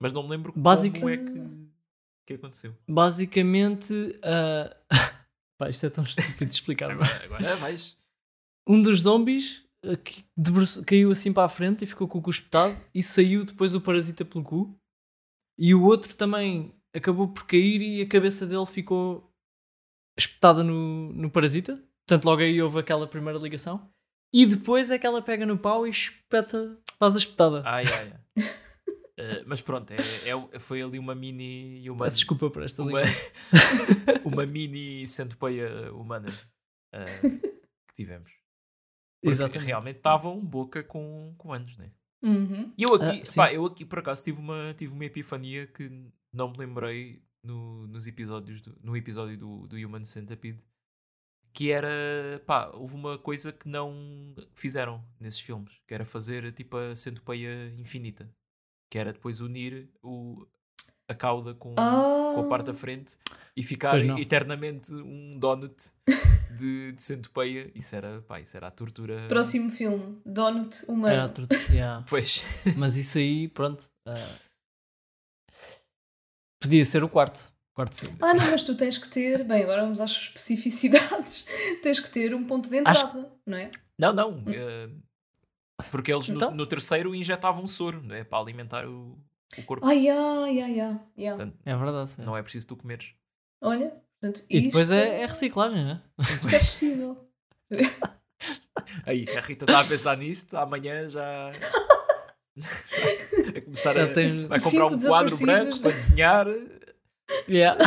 [0.00, 1.68] Mas não me lembro Basic- como é que,
[2.26, 2.76] que aconteceu.
[2.88, 4.76] Basicamente, ah,
[5.58, 6.90] pá, isto é tão estúpido de explicar.
[6.90, 6.92] é?
[6.92, 7.96] Agora, agora vais.
[8.68, 12.22] um dos zombies ah, que debruçou- caiu assim para a frente e ficou com o
[12.22, 14.78] cu espetado e saiu depois o parasita pelo cu.
[15.58, 19.28] E o outro também acabou por cair e a cabeça dele ficou
[20.16, 21.74] espetada no, no parasita.
[22.06, 23.90] Portanto, logo aí houve aquela primeira ligação.
[24.32, 27.62] E depois é que ela pega no pau e espeta, faz a espetada.
[27.64, 28.44] Ai, ai, ai.
[29.20, 33.00] Eh, mas pronto, é, é- foi ali uma mini uma, Peço desculpa por esta uma,
[34.24, 36.28] uma mini centopeia humana
[36.94, 37.04] eh,
[37.88, 38.30] que tivemos.
[39.20, 39.66] Porque Exatamente.
[39.66, 41.90] realmente estavam boca com, com anos, né?
[42.22, 42.72] Uhum.
[42.78, 45.90] E eu aqui, Ah, pá, eu aqui por acaso tive uma, tive uma epifania que
[46.32, 50.62] não me lembrei no, nos episódios do, no episódio do, do Human Centipede.
[51.58, 51.88] Que era,
[52.46, 57.74] pá, houve uma coisa que não fizeram nesses filmes, que era fazer tipo a centopeia
[57.76, 58.30] infinita,
[58.88, 60.46] que era depois unir o,
[61.10, 62.30] a cauda com, Ah.
[62.36, 63.18] com a parte da frente
[63.56, 65.74] e ficar eternamente um donut
[66.56, 67.72] de, de centopeia.
[67.74, 69.26] Isso era, pá, isso era a tortura.
[69.26, 71.12] Próximo filme, Donut Humano.
[71.12, 72.04] Era tudo- yeah.
[72.08, 72.44] Pois.
[72.76, 73.90] Mas isso aí, pronto.
[74.06, 74.38] ah,
[76.60, 77.52] podia ser o quarto.
[77.78, 78.18] Quarto filme.
[78.20, 81.46] Ah, não, mas tu tens que ter, bem, agora vamos às especificidades.
[81.80, 83.70] tens que ter um ponto de Acho- entrada, não é?
[83.96, 84.42] Não, não.
[84.48, 84.88] eh,
[85.88, 86.50] porque eles no- Então?
[86.52, 88.24] no, terceiro injetavam soro, não é?
[88.24, 89.16] Para alimentar o,
[89.56, 89.86] o corpo.
[89.86, 90.98] Ai, ai, ai, ai.
[91.64, 92.14] É verdade.
[92.18, 92.24] é.
[92.24, 93.12] não é preciso tu comeres.
[93.62, 96.02] Olha, portanto, E depois é, é reciclagem, né?
[96.18, 97.30] Isto é possível.
[99.06, 101.52] Aí, a Rita está a pensar nisto, amanhã já.
[103.52, 104.06] vai começar a.
[104.48, 105.80] Vai comprar um quadro branco né?
[105.80, 106.46] para desenhar.
[107.48, 107.78] Yeah.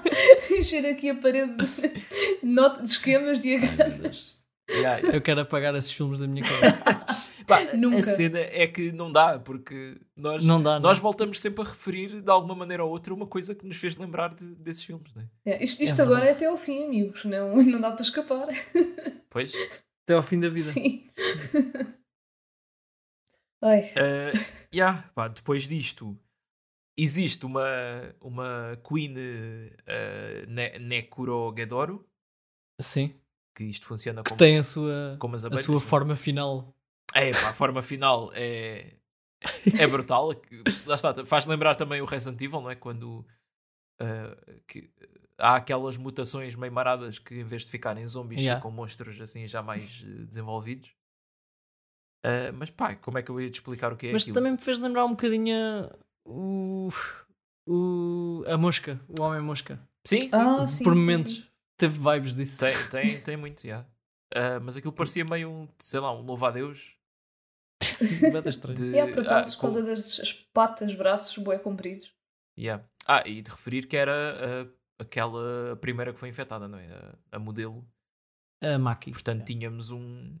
[0.50, 4.38] Encher aqui a parede de, not- de esquemas, diagramas.
[4.70, 5.16] Yeah, yeah.
[5.16, 7.22] Eu quero apagar esses filmes da minha cabeça.
[7.46, 7.98] Pá, Nunca.
[7.98, 10.80] A cena é que não dá, porque nós, Não dá, não.
[10.80, 13.96] nós voltamos sempre a referir de alguma maneira ou outra uma coisa que nos fez
[13.96, 15.26] lembrar de- desses filmes, não é?
[15.52, 16.02] É, isto É isto verdade.
[16.14, 17.24] agora é até ao fim, amigos.
[17.24, 18.46] Não, não dá para escapar.
[19.28, 19.52] Pois.
[20.04, 20.66] Até ao fim da vida.
[20.70, 21.06] Sim.
[23.60, 24.38] Ai, Uh,
[24.74, 26.16] yeah, pá, depois disto,
[26.96, 27.62] existe uma,
[28.20, 31.08] uma Queen uh, ne
[32.80, 33.14] Sim.
[33.54, 35.64] que isto funciona Que como, tem a sua, como as a abelhas.
[35.64, 35.80] sua né?
[35.80, 36.74] forma final.
[37.14, 38.94] É, pá, a forma final é,
[39.78, 40.32] é brutal.
[40.86, 42.74] Lá está, faz lembrar também o Resident Evil, não é?
[42.74, 43.26] Quando
[44.00, 44.90] uh, que,
[45.38, 48.60] há aquelas mutações meio maradas que em vez de ficarem zombies Yeah.
[48.60, 50.90] ficam monstros assim já mais eh, desenvolvidos.
[52.24, 54.34] Uh, mas pá, como é que eu ia te explicar o que é Mas aquilo?
[54.34, 55.90] também me fez lembrar um bocadinho
[56.24, 56.88] o,
[57.66, 59.80] o, a mosca, o homem mosca.
[60.06, 60.30] Sim, sim.
[60.32, 61.46] Ah, sim, Por sim, momentos sim.
[61.76, 62.58] teve vibes disso.
[62.58, 63.86] Tem, tem, tem muito, já.
[64.34, 66.94] Ah, mas aquilo parecia meio um, sei lá, um louva-a-Deus.
[68.32, 68.76] Bada estranho.
[68.76, 72.12] De, E é por acaso, ah, por causa das as patas, braços, bué compridos.
[72.58, 72.84] yeah.
[73.06, 74.12] Ah, e de referir que era
[74.62, 76.86] ah, aquela primeira que foi infectada, não é?
[76.86, 77.84] A, a modelo.
[78.62, 79.10] A Maki.
[79.10, 80.38] Portanto, tínhamos um,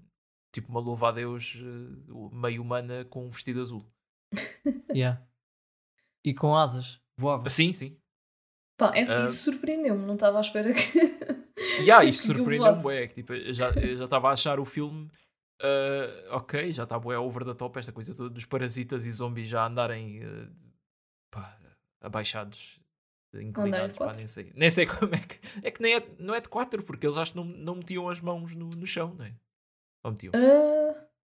[0.52, 3.84] tipo uma louva-a-Deus ah, meio humana com um vestido azul.
[4.94, 5.20] Yeah.
[6.24, 7.00] E com asas.
[7.18, 7.48] Voava.
[7.48, 7.96] Sim, sim.
[8.78, 9.24] Pá, é, Ah.
[9.24, 10.98] isso surpreendeu-me, não estava à espera que.
[11.82, 14.64] E ah, isto que aquilo surpreendeu-me, bué, que, tipo, eu já estava a achar o
[14.64, 15.08] filme
[15.62, 19.48] uh, ok, já está bué over the top esta coisa toda dos parasitas e zombies
[19.48, 20.72] já andarem uh, de-
[21.30, 21.56] pá,
[22.00, 22.80] abaixados,
[23.34, 24.18] inclinados, de pá, quatro.
[24.18, 24.52] nem sei.
[24.54, 25.38] Nem sei como é que.
[25.62, 28.08] É que nem é, não é de 4, porque eles acho que não, não metiam
[28.08, 29.34] as mãos no, no chão, não é?
[30.04, 30.32] Ou metiam?
[30.34, 30.81] Ah,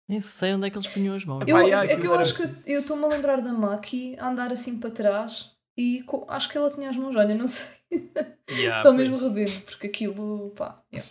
[0.08, 1.44] Nem sei onde é que eles punham as mãos.
[1.48, 4.52] Eu, yeah, é que eu acho que eu- estou-me a lembrar da Maki a andar
[4.52, 7.68] assim para trás e co- acho que ela tinha as mãos, olha, não sei.
[8.52, 9.10] Yeah, Só pois.
[9.10, 11.10] mesmo revendo, porque aquilo, pá, yeah.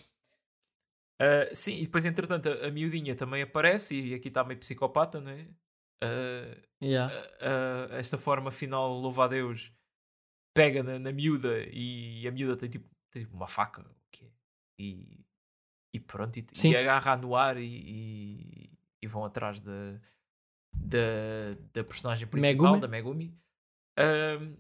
[1.21, 5.21] Uh, sim, e depois, entretanto, a, a miudinha também aparece e aqui está meio psicopata,
[5.21, 5.43] não é?
[6.05, 7.15] Uh, Yeah.
[7.15, 9.73] uh, uh, esta forma final, louva a Deus,
[10.55, 14.31] pega na, na miúda e a miúda tem tipo, tem tipo uma faca, o quê?
[14.79, 15.25] E,
[15.95, 18.74] e pronto, e, e agarra no ar e, e,
[19.05, 19.99] e vão atrás da,
[20.75, 20.99] da,
[21.73, 22.81] da personagem principal, Megumi.
[22.81, 23.39] da Megumi.
[23.99, 24.57] Um,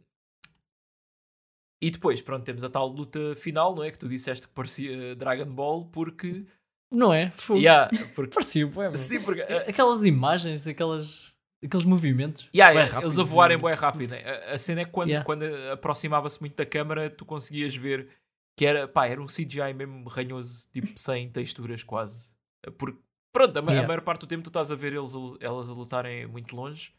[1.82, 3.90] e depois, pronto, temos a tal luta final, não é?
[3.90, 6.46] Que tu disseste que parecia Dragon Ball, porque.
[6.92, 7.30] Não é?
[7.32, 7.58] Fogo.
[7.60, 8.96] Yeah, porque Parecia, meu.
[8.96, 12.48] Sim, porque uh, Aquelas imagens, aquelas, aqueles movimentos.
[12.54, 14.10] Yeah, bué yeah, eles a voarem bem rápido.
[14.12, 14.22] né?
[14.24, 15.24] A, a cena é que quando, Yeah.
[15.26, 15.42] quando
[15.72, 18.08] aproximava-se muito da câmara, tu conseguias ver
[18.56, 22.32] que era, pá, era um CGI mesmo ranhoso, tipo sem texturas quase.
[22.78, 22.98] Porque,
[23.34, 23.88] pronto, a, ma- a Yeah.
[23.88, 26.94] maior parte do tempo tu estás a ver eles, a elas a lutarem muito longe,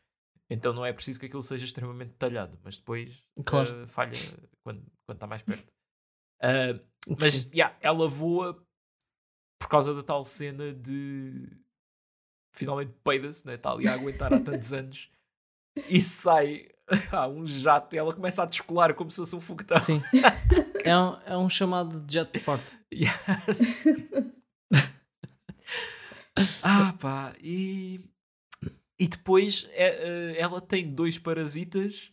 [0.49, 3.83] então não é preciso que aquilo seja extremamente detalhado, mas depois Claro.
[3.83, 4.17] uh, falha
[4.63, 5.65] quando está mais perto.
[6.43, 6.77] Uh,
[7.17, 7.49] mas, Sim.
[7.55, 8.61] yeah, ela voa
[9.57, 11.49] por causa da tal cena de
[12.53, 13.55] finalmente peida-se, né?
[13.55, 15.09] está ali a aguentar há tantos anos
[15.89, 16.67] e sai
[17.11, 19.79] há um jato e ela começa a descolar como se fosse um foguetão.
[19.79, 20.01] Sim.
[20.83, 22.61] é, um, é um chamado de jetport.
[22.93, 23.85] Yes.
[26.63, 27.99] Ah pá, e,
[28.99, 32.11] e depois é, eh, ela tem dois parasitas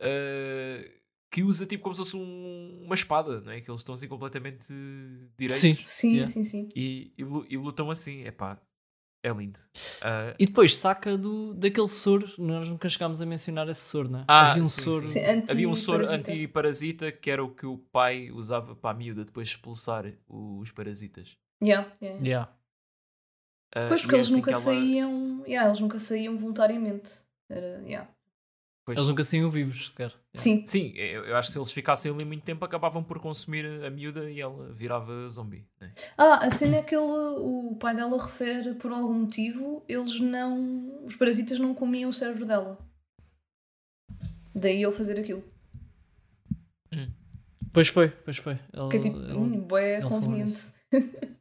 [0.00, 0.90] eh,
[1.30, 3.60] que usa tipo como se fosse um- uma espada, não é?
[3.60, 4.72] Que eles estão assim completamente
[5.36, 5.84] direitos Sim.
[5.84, 6.30] Sim, Yeah.
[6.32, 6.68] sim, sim.
[6.74, 8.58] e, e e lutam assim, é pá,
[9.22, 9.58] é lindo.
[10.00, 12.26] Ah, E depois saca do, daquele soro.
[12.38, 14.24] Nós nunca chegámos a mencionar esse soro, não é?
[14.28, 15.06] Ah, Havia um sim, soro.
[15.06, 15.20] sim.
[15.20, 16.32] Sim, anti- Havia um soro parasita.
[16.32, 21.36] antiparasita que era o que o pai usava para a miúda depois expulsar os parasitas.
[21.62, 22.52] Yeah, yeah, yeah.
[23.74, 25.44] Ah, Pois, porque é eles assim nunca ela- saíam.
[25.46, 27.20] Yeah, eles nunca saíam voluntariamente.
[27.48, 28.08] Era, yeah.
[28.84, 28.96] Pois.
[28.96, 30.14] Eles nunca saíam vivos, sequer.
[30.34, 33.66] Sim, Sim, eu, eu acho que se eles ficassem ali muito tempo acabavam por consumir
[33.84, 35.66] a miúda e ela virava zombie.
[35.80, 35.92] Né?
[36.16, 41.04] Ah, a cena é que ele, o pai dela refere, por algum motivo, eles não.
[41.04, 42.78] Os parasitas não comiam o cérebro dela.
[44.54, 45.44] Daí ele fazer aquilo.
[47.72, 48.58] Pois foi, pois foi.
[48.72, 50.66] Ele, Que é tipo, ele- hum, falou conveniente.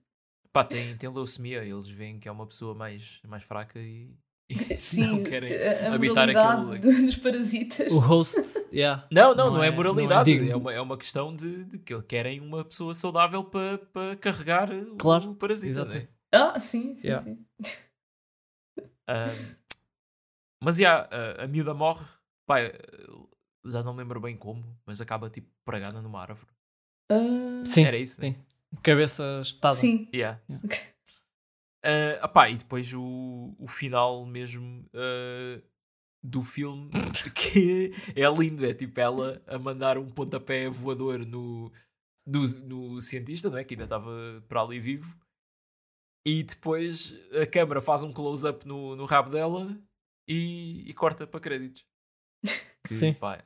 [0.58, 4.12] Pá, tem, tem leucemia, eles veem que é uma pessoa mais, mais fraca e,
[4.49, 6.80] e Sim, não querem a, a habitar aquele.
[6.80, 7.91] do- dos parasitas.
[7.93, 8.39] O host,
[8.74, 9.08] yeah.
[9.12, 10.36] Não, não, não, Não é, é- moralidade.
[10.39, 13.43] não é é, uma, é uma questão de, de que eles querem uma pessoa saudável
[13.43, 15.70] para para carregar o- Claro, o parasita.
[15.70, 15.95] exato.
[15.95, 16.08] né?
[16.34, 17.24] Ah, sim, sim, Yeah.
[17.24, 17.45] sim.
[19.08, 19.55] Ahm,
[20.64, 22.05] mas já, a, a miúda morre.
[22.45, 22.74] Pá, eh,
[23.66, 26.51] já não me lembro bem como, mas acaba tipo pregada numa árvore.
[27.12, 28.36] Ah, Sim, Era isso, né?
[28.84, 29.76] Cabeça espetada.
[29.76, 30.09] sim.
[30.13, 30.41] Yeah.
[30.49, 30.68] Yeah.
[31.84, 35.61] Ah, opá, e depois o, o final mesmo ah,
[36.24, 36.89] do filme
[37.36, 41.72] que é lindo, é tipo ela a mandar um pontapé voador no,
[42.26, 43.63] no, no cientista, não é?
[43.63, 45.15] Que ainda estava para ali vivo.
[46.26, 49.80] E depois a câmera faz um close-up no, no rabo dela
[50.28, 51.86] e, e corta para créditos.
[52.88, 53.13] Que, Sim.
[53.15, 53.43] pá,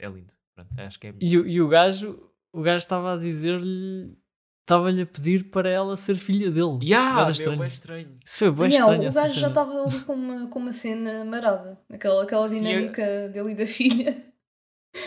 [0.00, 0.32] é lindo.
[0.54, 4.16] Pronto, acho que é E, o- e o gajo, o gajo estava a dizer-lhe,
[4.62, 6.78] estava-lhe a pedir para ela ser filha dele.
[6.82, 7.62] Yeah, Era meu, estranho.
[7.62, 8.18] é estranho.
[8.24, 9.10] Isso foi bem Yeah, estranho.
[9.10, 11.78] o gajo já estava ali com uma, com uma cena marada.
[11.92, 14.24] Aquela, aquela Sim, dinâmica dele e da filha.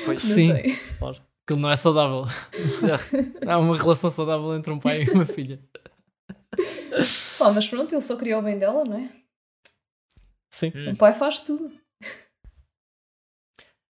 [0.06, 0.48] Pois, Não Sim.
[0.54, 0.76] sei.
[0.98, 1.22] Claro.
[1.46, 2.24] Aquilo não é saudável.
[3.44, 5.62] Não há uma relação saudável entre um pai e uma filha.
[7.38, 9.10] Pá, mas pronto, ele só queria o bem dela, não é?
[10.50, 10.72] Sim.
[10.74, 10.92] Hum.
[10.92, 11.70] O pai faz tudo.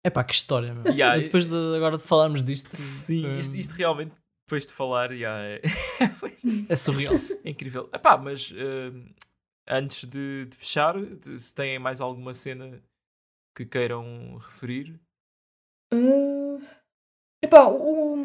[0.04, 0.92] É pá, que história, meu.
[0.94, 4.14] Yeah, E depois de, agora de falarmos disto, Sim, hum, isto, isto realmente,
[4.48, 5.62] depois de falar, yeah, é,
[6.70, 7.14] é surreal.
[7.44, 7.90] é incrível.
[7.94, 9.12] Epá, mas hum,
[9.70, 12.82] antes de, de fechar, de- se têm mais alguma cena
[13.56, 14.98] que queiram referir.
[15.94, 16.60] Ah,
[17.44, 18.16] epá, o,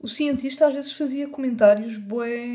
[0.00, 2.46] o cientista às vezes fazia comentários bué,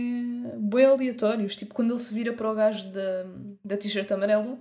[0.58, 1.56] bué aleatórios.
[1.56, 3.26] Tipo, quando ele se vira para o gajo da,
[3.64, 4.58] da t-shirt amarela.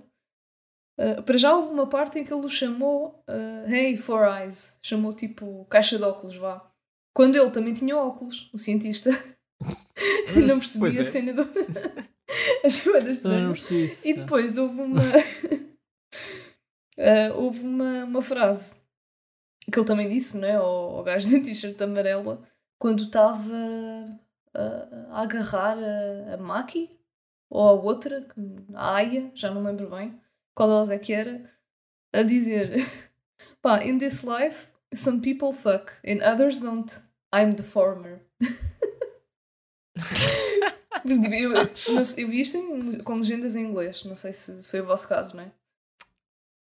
[0.99, 4.77] ah, para já houve uma parte em que ele o chamou ah, Hey, Four Eyes.
[4.83, 6.69] Chamou tipo caixa de óculos, vá.
[7.13, 9.11] Quando ele também tinha óculos, o cientista.
[10.47, 11.05] não percebi Pois a é.
[11.05, 11.43] cena do.
[12.63, 13.59] As coisas Também não estranhas.
[13.59, 14.07] percebi isso.
[14.07, 15.01] E depois houve uma.
[16.97, 18.81] Ah, houve uma, uma frase
[19.71, 20.55] que ele também disse, não é?
[20.55, 22.41] Ao, ao gajo da t-shirt amarela,
[22.79, 23.53] quando estava
[24.53, 24.61] a,
[25.11, 26.89] a agarrar a, a Maki,
[27.49, 28.25] ou a outra,
[28.73, 30.19] a Aya, já não lembro bem
[30.55, 31.49] qual delas é que era,
[32.11, 32.75] a dizer:
[33.61, 36.91] pá, in this life, some people fuck and others don't.
[37.33, 38.19] I'm the former.
[41.05, 44.71] Tipo, eu, sei- eu vi isto em- com legendas em inglês, não sei se, se
[44.71, 45.51] foi o vosso caso, não é?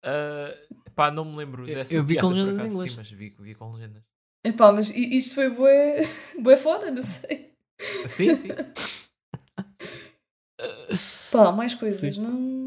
[0.04, 0.54] Ah,
[0.94, 2.90] pá, não me lembro Eu- dessa eu vi com piada, por legendas em acaso, inglês.
[2.92, 4.02] Sim, mas vi, vi com legendas.
[4.44, 6.02] Epá, mas i- isto foi bué,
[6.40, 7.52] bué fora, não sei.
[8.06, 8.50] Sim, sim.
[11.32, 12.20] Pá, mais coisas, Sim.
[12.20, 12.57] não.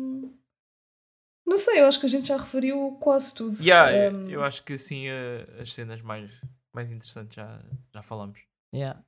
[1.52, 3.62] Não sei, eu acho que a gente já referiu quase tudo.
[3.62, 6.32] Yeah, Um, Eu acho que sim, ah, as cenas mais,
[6.74, 7.62] mais interessantes já,
[7.93, 8.39] já falamos.
[8.74, 9.04] Yeah.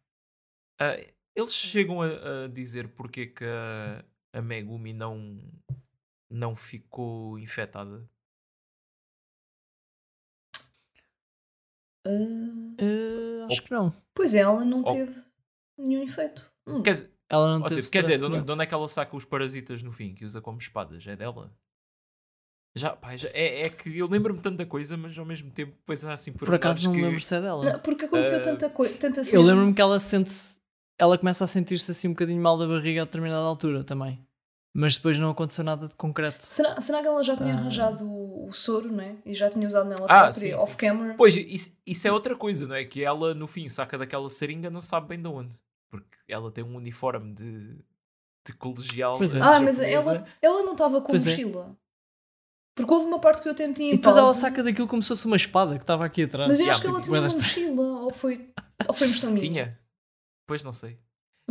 [0.77, 0.97] Ah,
[1.33, 2.07] eles chegam a,
[2.43, 4.03] a dizer porque é que a,
[4.37, 5.41] a Megumi não,
[6.29, 8.05] não ficou infectada.
[12.05, 12.09] ah,
[12.77, 13.95] Eh, acho que não.
[14.13, 14.91] pois é, ela não Oh.
[14.93, 15.23] teve
[15.77, 16.51] nenhum efeito.
[16.67, 16.83] Hum.
[16.83, 19.15] Quer dizer, Ela não ó, teve tipo, quer dizer, de onde é que ela saca
[19.15, 21.07] os parasitas no fim, que usa como espadas?
[21.07, 21.55] É dela?
[22.75, 26.11] Já, pá, já- é, é que eu lembro-me tanta coisa, mas ao mesmo tempo pensar
[26.13, 27.01] assim por Por acaso não que...
[27.01, 27.63] lembro se é dela.
[27.73, 30.31] Não, porque aconteceu Ah, tanta coisa, tanta Eu lembro-me que ela se sente.
[30.99, 34.19] Ela começa a sentir-se assim um bocadinho mal da barriga a determinada altura também.
[34.75, 36.43] Mas depois não aconteceu nada de concreto.
[36.43, 37.57] Será, será que ela já tinha Ah.
[37.59, 39.17] arranjado o, o soro, né?
[39.23, 41.13] E já tinha usado nela Ah, própria, off-camera?
[41.15, 42.83] Pois, isso, isso é outra coisa, não é?
[42.83, 45.55] Que ela no fim saca daquela seringa não sabe bem de onde.
[45.91, 47.75] Porque ela tem um uniforme de,
[48.47, 49.41] de colegial Pois é.
[49.41, 51.35] Ah, mas ela, ela não estava com Pois é.
[52.75, 54.87] Porque houve uma parte que eu até meti em E depois ela pausa, saca daquilo
[54.87, 56.49] como se fosse uma espada que estava aqui atrás.
[56.49, 58.49] Mas eu Yeah, acho que ela tinha uma mochila, ou foi,
[58.87, 59.47] ou foi impressão minha.
[59.47, 59.79] Tinha?
[60.47, 60.97] Pois não sei.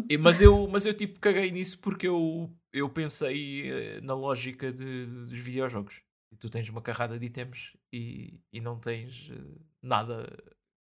[0.08, 4.72] E- mas, eu, mas eu tipo caguei nisso porque eu, eu pensei eh, na lógica
[4.72, 6.02] de, dos videojogos.
[6.32, 10.26] E tu tens uma carrada de itens e, e não tens eh, nada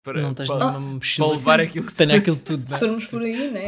[0.02, 2.66] para, não tens para, nenhuma para mochila levar aquilo que que tenha aquilo tudo.
[2.66, 2.78] Se né?
[2.78, 3.64] formos por aí, né?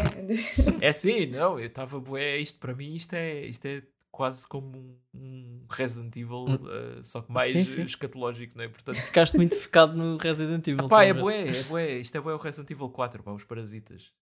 [0.81, 3.83] É sim, não, eu estava bué, isto para mim isto é, isto é
[4.13, 6.59] quase como um, um Resident Evil, Hum.
[6.71, 7.83] eh, só que mais Sim, sim.
[7.83, 8.69] escatológico, não é?
[8.69, 10.87] Portanto, Ficaste muito focado no Resident Evil.
[10.89, 14.13] pá, é bué, é bué, isto é bué o Resident Evil 4, pá, os parasitas.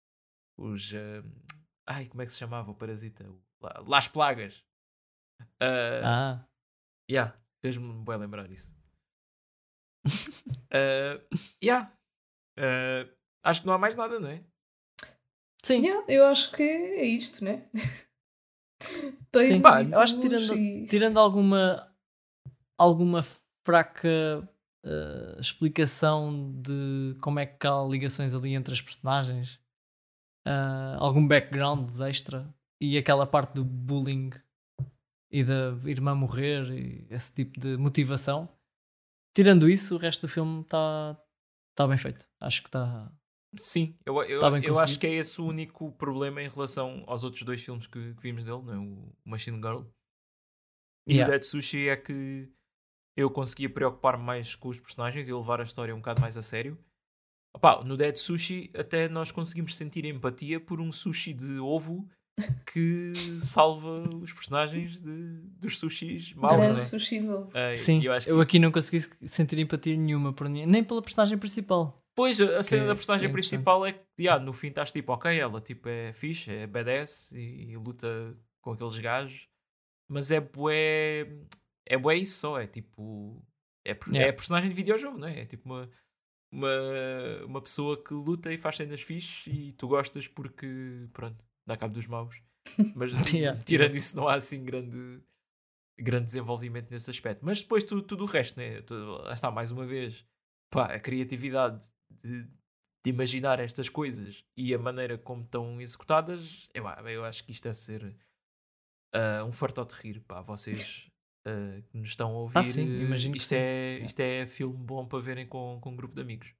[0.57, 1.21] Os, eh,
[1.85, 3.25] ai, como é que se chamava o parasita?
[3.87, 4.63] Las Plagas.
[5.59, 6.47] Ah, Ah,
[7.09, 8.73] Yeah, fez-me bué lembrar isso.
[10.07, 11.19] uh,
[11.63, 11.91] yeah.
[12.57, 13.09] Uh,
[13.43, 14.43] acho que não há mais nada, não é?
[15.63, 15.81] sim.
[15.85, 17.69] Yeah, eu acho que é isto, né?
[19.31, 19.61] Peidos Sim.
[19.61, 21.87] Pá, eu acho que tirando- e- Tirando alguma
[22.77, 23.21] alguma
[23.65, 24.09] fraca
[24.83, 29.59] eh, explicação de como é que há ligações ali entre as personagens,
[30.47, 32.51] ah, algum background extra
[32.81, 34.31] e aquela parte do bullying
[35.31, 38.49] e da irmã morrer e esse tipo de motivação.
[39.35, 41.15] Tirando isso, o resto do filme está
[41.77, 42.27] tá bem feito.
[42.41, 43.09] Acho que está.
[43.57, 47.23] Sim, eu, eu, Tá eu acho que é esse o único problema em relação aos
[47.23, 48.77] outros dois filmes que, que vimos dele, não é?
[48.77, 49.83] O Machine Girl
[51.07, 51.27] e Yeah.
[51.27, 52.49] o Dead Sushi é que
[53.17, 56.41] eu conseguia preocupar-me mais com os personagens e levar a história um bocado mais a
[56.41, 56.77] sério.
[57.53, 62.07] Opá, no Dead Sushi até nós conseguimos sentir empatia por um sushi de ovo
[62.65, 66.65] que salva os personagens de, dos sushis maus, é?
[66.67, 67.51] Grande sushi de ovo.
[67.53, 70.83] Ah, Sim, eu acho que eu aqui não consegui sentir empatia nenhuma por ninguém, nem
[70.83, 72.00] pela personagem principal.
[72.15, 75.11] Pois, a cena é- da personagem é principal é que, yeah, no fim estás tipo,
[75.13, 79.47] ok, ela tipo é fixe, é badass e, e luta com aqueles gajos,
[80.09, 81.27] mas é bué,
[81.85, 83.41] é bué isso só, é tipo,
[83.85, 84.29] é, per- Yeah.
[84.29, 85.41] é personagem de videojogo, não é?
[85.41, 85.89] É tipo uma,
[86.51, 86.69] uma,
[87.45, 91.93] uma pessoa que luta e faz cenas fixe e tu gostas porque, pronto, dá cabo
[91.93, 92.41] dos maus.
[92.95, 95.23] Mas Yeah, tirando isso não há assim grande,
[95.99, 97.43] grande desenvolvimento nesse aspecto.
[97.45, 98.81] Mas depois tudo, tudo o resto, né?
[98.81, 100.25] Tu- lá está, mais uma vez,
[100.69, 106.85] pá, a criatividade de, de imaginar estas coisas e a maneira como estão executadas, eu,
[107.09, 108.15] eu acho que isto é ser
[109.13, 111.09] ah, um farto de rir, pá, vocês
[111.45, 113.55] ah, que nos estão a ouvir, Ah, sim, imagino que isto, sim.
[113.55, 116.53] é, isto é filme bom para verem com, com um grupo de amigos.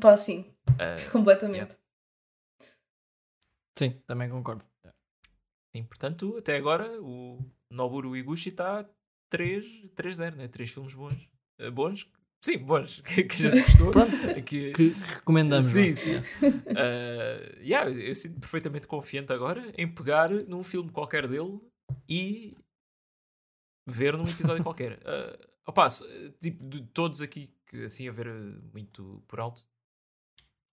[0.00, 1.78] Pá, sim, Ah, completamente.
[3.78, 4.64] Sim, também concordo.
[5.74, 7.38] sim, portanto, até agora o
[7.70, 8.84] Noburo Iguchi está
[9.32, 10.48] 3-0, né?
[10.48, 11.28] Três filmes bons.
[11.60, 12.10] Ah, bons?
[12.40, 13.90] Sim, bons, que, que a gente gostou.
[13.90, 14.10] Pronto,
[14.44, 15.64] que, que recomendamos.
[15.66, 15.94] Sim, vá.
[15.94, 16.16] sim.
[16.46, 21.60] Uh, yeah, eu sinto perfeitamente confiante agora em pegar num filme qualquer dele
[22.08, 22.56] e
[23.86, 24.98] ver num episódio qualquer.
[25.08, 29.62] Uh, opa, se- tipo, de todos aqui que assim a ver uh, muito por alto,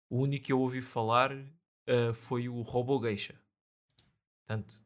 [0.09, 3.35] o único que eu ouvi falar uh, foi o Robo Geisha.
[4.47, 4.85] Portanto,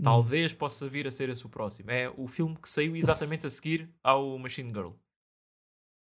[0.00, 0.04] Hum.
[0.04, 1.90] talvez possa vir a ser esse o próximo.
[1.90, 4.92] É o filme que saiu exatamente a seguir ao Machine Girl.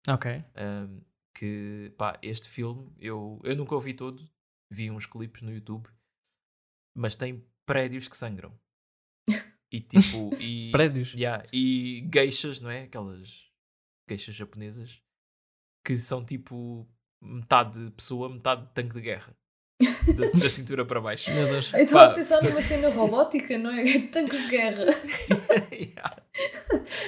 [0.07, 0.43] Ok.
[0.55, 1.01] Um,
[1.35, 4.27] que pá, este filme eu, eu nunca o vi todo,
[4.71, 5.87] vi uns clipes no YouTube,
[6.95, 8.53] mas tem prédios que sangram.
[9.69, 11.13] E tipo, e, Prédios.
[11.13, 12.83] yeah, e geishas, não é?
[12.83, 13.51] Aquelas
[14.09, 15.01] geishas japonesas
[15.83, 16.87] que são tipo
[17.21, 19.35] metade pessoa, metade tanque de guerra.
[19.81, 21.29] Da, da cintura para baixo.
[21.35, 21.73] Meu Deus.
[21.73, 24.07] Eu estava a pensar numa cena robótica, não é?
[24.07, 24.85] Tanques de guerra.
[25.71, 26.23] Yeah.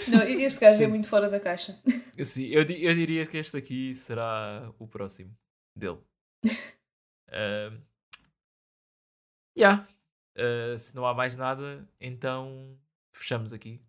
[0.08, 1.80] Não, este gajo é muito fora da caixa.
[2.24, 5.36] Sim, eu, eu diria que este aqui será o próximo
[5.76, 6.00] dele.
[7.32, 7.80] Uh,
[9.56, 9.88] yeah.
[10.36, 12.76] Uh, se não há mais nada, então
[13.14, 13.80] fechamos aqui.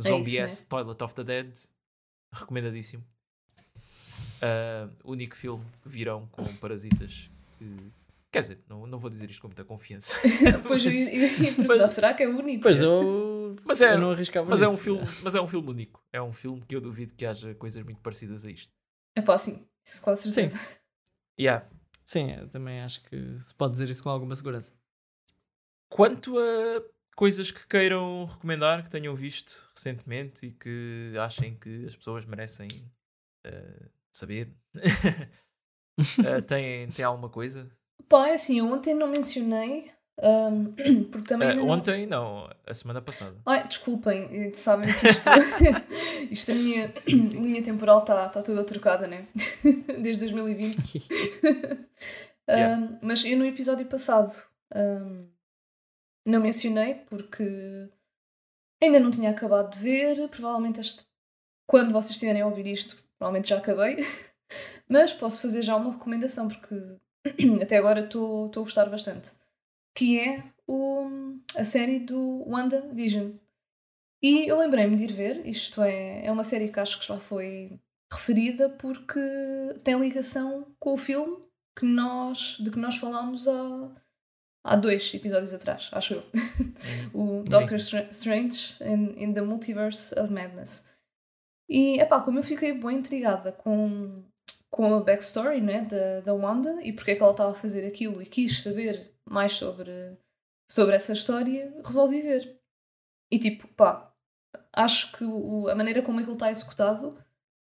[0.00, 1.54] Zombie isso, S Toilet of the Dead.
[2.32, 3.04] Recomendadíssimo.
[4.40, 7.30] Uh, único filme que virão com parasitas.
[7.58, 7.92] que-
[8.30, 10.14] Quer dizer, não, não vou dizer isto com muita confiança.
[10.62, 12.62] Depois eu ia, eu ia perguntar, Mas- será que é único?
[12.62, 14.82] Pois eu, Mas é- eu não arriscava Mas é, um nisso.
[14.84, 16.04] filme, mas é um filme único.
[16.12, 18.70] É um filme que eu duvido que haja coisas muito parecidas a isto.
[19.16, 20.58] É pá, sim, isso com certeza.
[21.40, 21.66] Yeah.
[22.04, 24.72] Sim, eu também acho que se pode dizer isso com alguma segurança.
[25.90, 26.82] Quanto a
[27.16, 32.68] coisas que queiram recomendar, que tenham visto recentemente e que achem que as pessoas merecem
[33.46, 34.52] eh, saber,
[36.24, 37.68] Eh, tem, tem alguma coisa?
[38.08, 39.90] Pá, assim, ontem não mencionei,
[40.22, 40.72] ahm,
[41.12, 41.48] porque também.
[41.48, 43.36] Eh, ainda não- ontem, não, a semana passada.
[43.46, 45.28] Ai, desculpem, eh, sabem que isto,
[46.30, 49.26] isto a minha linha temporal está tá toda trocada, né?
[50.00, 51.02] Desde 2020.
[52.50, 52.98] Yeah.
[53.02, 54.32] Mas eu no episódio passado
[54.74, 55.26] ahm,
[56.24, 57.44] não mencionei porque
[58.82, 60.28] ainda não tinha acabado de ver.
[60.30, 61.04] Provavelmente este,
[61.66, 63.98] quando vocês estiverem a ouvir isto, provavelmente já acabei.
[64.88, 66.74] Mas posso fazer já uma recomendação porque
[67.62, 69.30] até agora estou a gostar bastante.
[69.94, 73.32] Que é o, a série do WandaVision.
[74.22, 77.18] E eu lembrei-me de ir ver, isto é, é uma série que acho que já
[77.18, 77.78] foi
[78.12, 79.20] referida porque
[79.84, 81.38] tem ligação com o filme
[81.78, 83.90] que nós, de que nós falámos há,
[84.64, 86.22] há dois episódios atrás, acho eu.
[87.14, 90.88] o Doctor Stra- Strange in, in the Multiverse of Madness.
[91.68, 94.24] E, epá, como eu fiquei bem intrigada com,
[94.70, 97.86] com a backstory né, da, da Wanda e porque é que ela estava a fazer
[97.86, 99.90] aquilo e quis saber mais sobre,
[100.70, 102.58] sobre essa história, resolvi ver.
[103.30, 104.12] E tipo, pá,
[104.72, 107.16] acho que o, a maneira como aquilo está executado,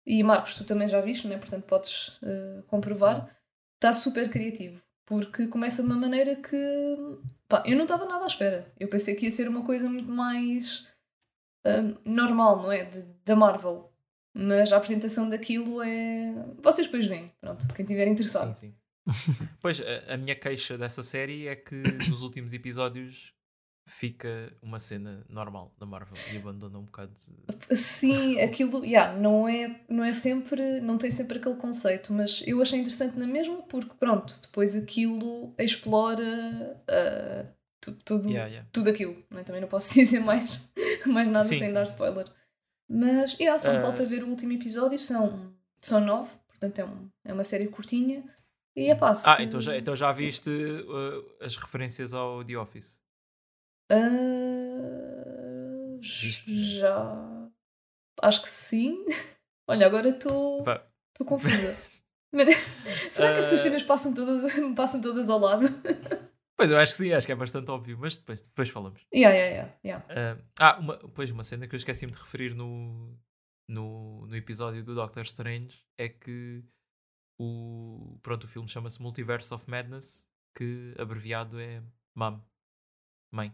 [0.05, 1.37] e Marcos, tu também já viste, né?
[1.37, 3.37] portanto podes eh, comprovar,
[3.75, 4.81] está super criativo.
[5.05, 6.57] Porque começa de uma maneira que
[7.47, 8.71] pá, eu não estava nada à espera.
[8.79, 10.87] Eu pensei que ia ser uma coisa muito mais
[11.67, 12.85] hum, normal, não é?
[12.85, 13.92] De- da Marvel.
[14.35, 16.33] Mas a apresentação daquilo é.
[16.61, 18.53] Vocês depois veem, pronto, quem estiver interessado.
[18.55, 18.75] Sim, sim.
[19.61, 21.75] pois, a, a minha queixa dessa série é que
[22.09, 23.33] nos últimos episódios
[23.87, 27.11] fica uma cena normal da Marvel e abandona um bocado.
[27.13, 32.41] de- Sim, aquilo, yeah, não, é, não é sempre, não tem sempre aquele conceito, mas
[32.47, 37.45] eu achei interessante na mesma porque, pronto, depois aquilo explora ah,
[37.81, 38.69] tu- tudo, Yeah, yeah.
[38.71, 39.21] tudo aquilo.
[39.29, 39.43] não é?
[39.43, 40.71] Também não posso dizer mais,
[41.05, 42.25] mais nada Sim, sem dar spoiler.
[42.95, 43.81] Mas, yeah, só me Ah.
[43.81, 48.23] falta ver o último episódio, são, são nove, portanto é, um, é uma série curtinha.
[48.75, 52.57] E é pá, se- Ah, então já, então já viste uh, as referências ao The
[52.57, 52.99] Office?
[53.91, 56.77] Ah, Viste?
[56.79, 57.49] já.
[58.21, 59.03] Acho que sim.
[59.67, 61.75] Olha, agora estou estou confusa.
[63.11, 64.43] Será que estas cenas passam todas,
[64.75, 65.67] passam todas ao lado?
[66.63, 69.05] Pois eu acho que sim, acho que é bastante óbvio, mas depois, depois falamos.
[69.13, 70.41] Yeah, yeah, yeah, yeah.
[70.57, 73.19] Ah, ah, uma, pois uma cena que eu esqueci-me de referir no,
[73.69, 76.63] no, no episódio do Doctor Strange é que
[77.37, 80.25] o, pronto, o filme chama-se Multiverse of Madness,
[80.57, 81.83] que abreviado é
[82.15, 82.41] MAM.
[83.29, 83.53] Mãe.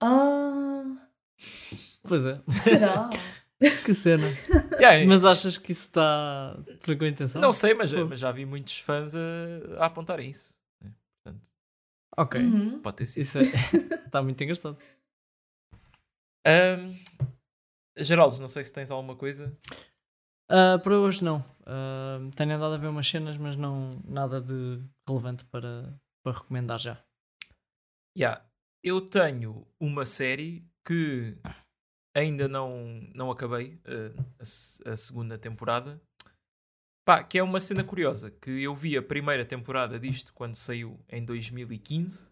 [0.00, 1.10] Ah,
[2.08, 2.40] Pois é.
[2.52, 3.10] será?
[3.84, 4.26] Que cena.
[4.78, 7.40] Yeah, Mas achas que isso está com a intenção?
[7.40, 9.18] não sei, mas, mas já vi muitos fãs a,
[9.78, 10.53] a apontarem isso.
[12.16, 12.40] Ok.
[12.40, 12.80] Uhum.
[12.80, 13.22] pode ter sido.
[13.22, 13.38] Isso
[14.06, 14.78] está muito engraçado.
[16.46, 16.94] Ahm,
[17.96, 19.56] Geraldo, não sei se tens alguma coisa.
[20.48, 21.44] Ah, para hoje não.
[21.66, 26.78] Ah, tenho andado a ver umas cenas, mas não nada de relevante para, para recomendar
[26.78, 27.02] já.
[28.16, 28.44] Yeah.
[28.82, 31.38] Eu tenho uma série que
[32.14, 34.12] ainda não, não acabei eh,
[34.86, 36.00] a, a segunda temporada.
[37.04, 40.98] Pá, que é uma cena curiosa, que eu vi a primeira temporada disto quando saiu
[41.08, 42.28] em 2015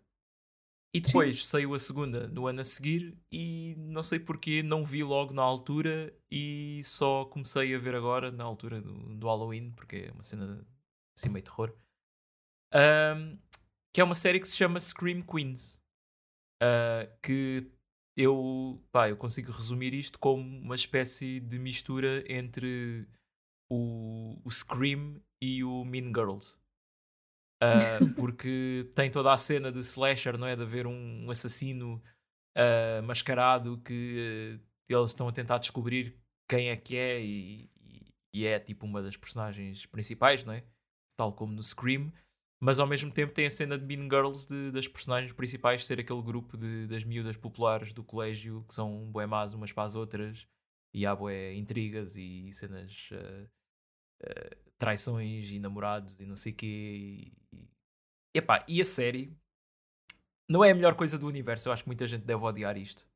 [0.95, 5.03] e depois saiu a segunda no ano a seguir e não sei porquê não vi
[5.03, 10.09] logo na altura e só comecei a ver agora na altura do, do Halloween, porque
[10.09, 10.67] é uma cena
[11.17, 11.75] assim meio terror.
[12.73, 13.39] Ahm,
[13.95, 15.83] que é uma série que se chama Scream Queens.
[16.63, 17.71] Ah, que
[18.17, 23.07] eu, pá, eu consigo resumir isto como uma espécie de mistura entre
[23.73, 26.59] o, o Scream e o Mean Girls.
[27.63, 30.55] Ah, porque tem toda a cena de slasher, não é?
[30.55, 32.03] De haver um assassino
[32.57, 38.15] uh, mascarado que uh, eles estão a tentar descobrir quem é que é e, e,
[38.35, 40.65] e, é tipo uma das personagens principais, não é?
[41.17, 42.13] Tal como no Scream.
[42.61, 45.99] Mas ao mesmo tempo tem a cena de Mean Girls de, das personagens principais ser
[45.99, 49.95] aquele grupo de, das miúdas populares do colégio que são bué más umas para as
[49.97, 50.47] outras
[50.95, 53.49] e há bué intrigas e cenas uh,
[54.79, 56.67] traições e namorados e não sei o quê.
[56.67, 57.33] E,
[58.35, 59.37] e, epá, e a série
[60.49, 61.69] não é a melhor coisa do universo.
[61.69, 63.07] Eu acho que muita gente deve odiar isto.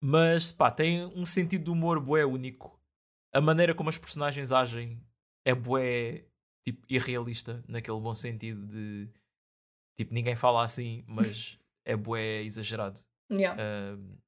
[0.00, 2.78] Mas pá, tem um sentido de humor bué único.
[3.32, 5.02] A maneira como as personagens agem
[5.44, 6.24] é bué
[6.64, 9.08] tipo, irrealista, naquele bom sentido de
[9.96, 13.00] tipo, ninguém fala assim, mas é bué exagerado.
[13.30, 13.60] Yeah.
[13.60, 14.18] Uh,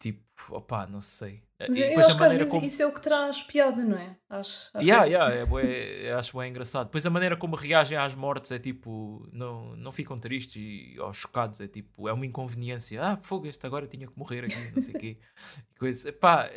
[0.00, 1.42] tipo, opá, não sei.
[1.68, 2.64] Mas e, eu acho que às vezes como...
[2.66, 4.16] isso é o que traz piada, não é?
[4.28, 6.86] Acho, acho yeah, yeah, é bué, acho bem engraçado.
[6.86, 11.12] Depois a maneira como reagem às mortes é tipo, não, não ficam tristes e, ou
[11.12, 13.02] chocados, é tipo, é uma inconveniência.
[13.02, 15.18] Ah, fogo, este agora tinha que morrer aqui, não sei o quê.
[15.78, 16.12] Coisa.
[16.12, 16.50] Pá,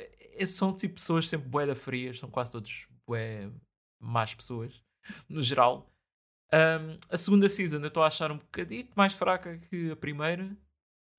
[0.45, 3.49] são tipo pessoas sempre bué da frias, são quase todos bué
[3.99, 4.84] más pessoas,
[5.30, 5.89] no geral.
[6.53, 10.45] Um, a segunda season eu estou a achar um bocadinho mais fraca que a primeira.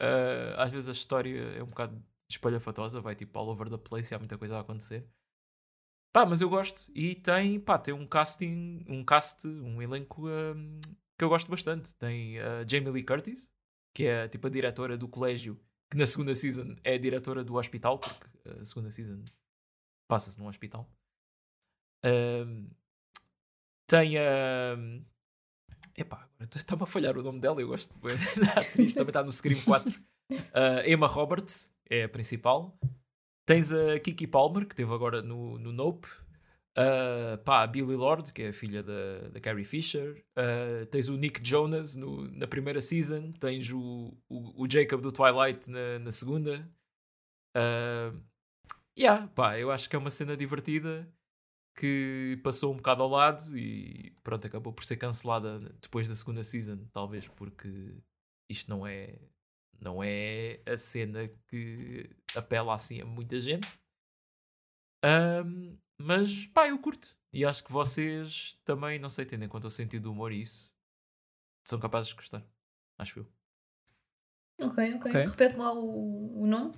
[0.01, 4.13] Uh, às vezes a história é um bocado espalhafatosa, vai tipo all over the place
[4.13, 5.09] e há muita coisa a acontecer.
[6.13, 6.91] Pá, mas eu gosto.
[6.95, 10.81] E tem, pá, tem um casting, um cast, um elenco um,
[11.19, 11.95] que eu gosto bastante.
[11.97, 13.53] Tem a Jamie Lee Curtis,
[13.95, 15.61] que é tipo a diretora do colégio,
[15.91, 19.25] que na segunda season é a diretora do hospital, porque a segunda season
[20.09, 20.91] passa-se num hospital.
[22.05, 22.71] Um,
[23.87, 24.77] tem a.
[24.77, 25.05] Um,
[25.97, 27.95] epá, está-me a falhar o nome dela, eu gosto
[28.41, 29.91] da atriz, também está no Scream 4.
[29.91, 30.35] Uh,
[30.87, 32.79] Emma Roberts, é a principal.
[33.47, 36.07] Tens a Kiki Palmer, que teve agora no, no Nope.
[36.79, 40.23] Uh, pá, a Billy Lord, que é a filha da, da Carrie Fisher.
[40.37, 43.33] Uh, tens o Nick Jonas no, na primeira season.
[43.33, 46.69] Tens o, o, o Jacob do Twilight na, na segunda.
[47.57, 48.21] Uh,
[48.99, 51.09] yeah, pá, eu acho que é uma cena divertida
[51.77, 56.43] que passou um bocado ao lado e pronto, acabou por ser cancelada depois da segunda
[56.43, 57.69] season, talvez porque
[58.51, 59.19] isto não é
[59.81, 63.69] não é a cena que apela assim a muita gente.
[65.05, 67.17] Um, mas pá, eu curto.
[67.33, 70.41] E acho que vocês também, não sei, tendo em conta o sentido do humor e
[70.41, 70.77] isso,
[71.65, 72.45] são capazes de gostar.
[72.99, 73.27] Acho eu.
[74.59, 75.11] Ok, ok.
[75.11, 75.25] okay.
[75.25, 76.75] Repete lá o, o nome: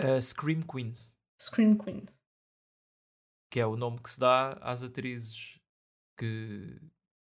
[0.00, 1.16] uh, Scream Queens.
[1.40, 2.24] Scream Queens.
[3.50, 5.60] Que é o nome que se dá às atrizes
[6.18, 6.80] que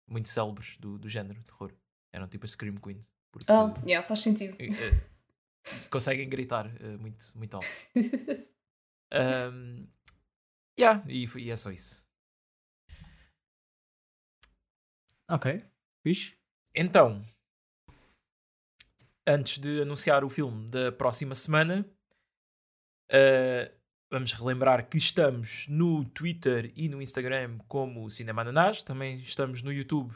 [0.07, 1.73] muito célebres do, do género terror.
[2.11, 3.13] Eram tipo as Scream Queens.
[3.31, 4.55] Porque oh, yeah, faz sentido.
[4.55, 5.09] Uh,
[5.89, 7.67] conseguem gritar uh, muito, muito alto.
[9.53, 9.87] um,
[10.79, 12.07] yeah, e, e é só isso.
[15.29, 15.63] Ok,
[16.03, 16.35] fixe.
[16.73, 17.23] Então,
[19.27, 21.85] antes de anunciar o filme da próxima semana,
[23.11, 23.79] uh,
[24.11, 28.81] vamos relembrar que estamos no Twitter e no Instagram como Cinema Ananás.
[28.81, 30.11] Também estamos no YouTube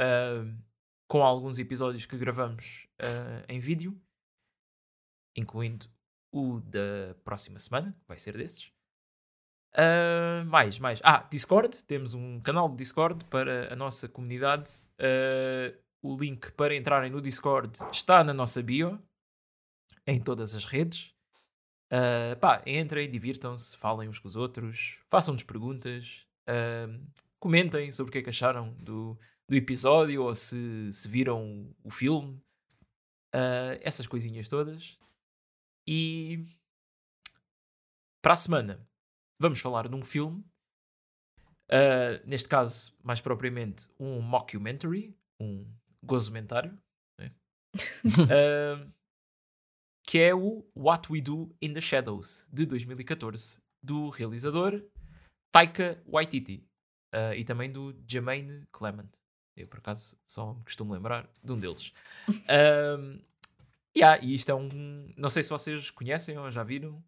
[0.00, 0.65] uh,
[1.08, 4.00] com alguns episódios que gravamos uh, em vídeo,
[5.36, 5.88] incluindo
[6.32, 8.70] o da próxima semana, que vai ser desses.
[9.76, 11.00] Uh, mais, mais.
[11.04, 11.84] Ah, Discord.
[11.84, 14.70] Temos um canal de Discord para a nossa comunidade.
[14.98, 19.00] Uh, o link para entrarem no Discord está na nossa bio,
[20.06, 21.14] em todas as redes.
[21.92, 26.26] Uh, pá, entrem, divirtam-se, falem uns com os outros, façam-nos perguntas,
[27.38, 29.18] comentem sobre o que é que acharam do,
[29.48, 32.34] do episódio ou se, se viram o filme,
[33.34, 34.98] uh, essas coisinhas todas.
[35.86, 36.44] E
[38.22, 38.88] para a semana
[39.38, 40.44] vamos falar de um filme,
[41.70, 45.64] uh, neste caso, mais propriamente, um mockumentary, um
[46.02, 46.76] gozomentário,
[47.18, 47.32] né?
[47.74, 48.90] uh,
[50.06, 54.82] que é o What We Do in the Shadows, de 2014, do realizador
[55.52, 56.66] Taika Waititi
[57.14, 59.10] uh, e também do Jermaine Clement.
[59.56, 61.92] Eu, por acaso, só me costumo lembrar de um deles.
[62.28, 63.18] um,
[63.96, 65.12] yeah, e isto é um.
[65.16, 67.02] Não sei se vocês conhecem ou já viram.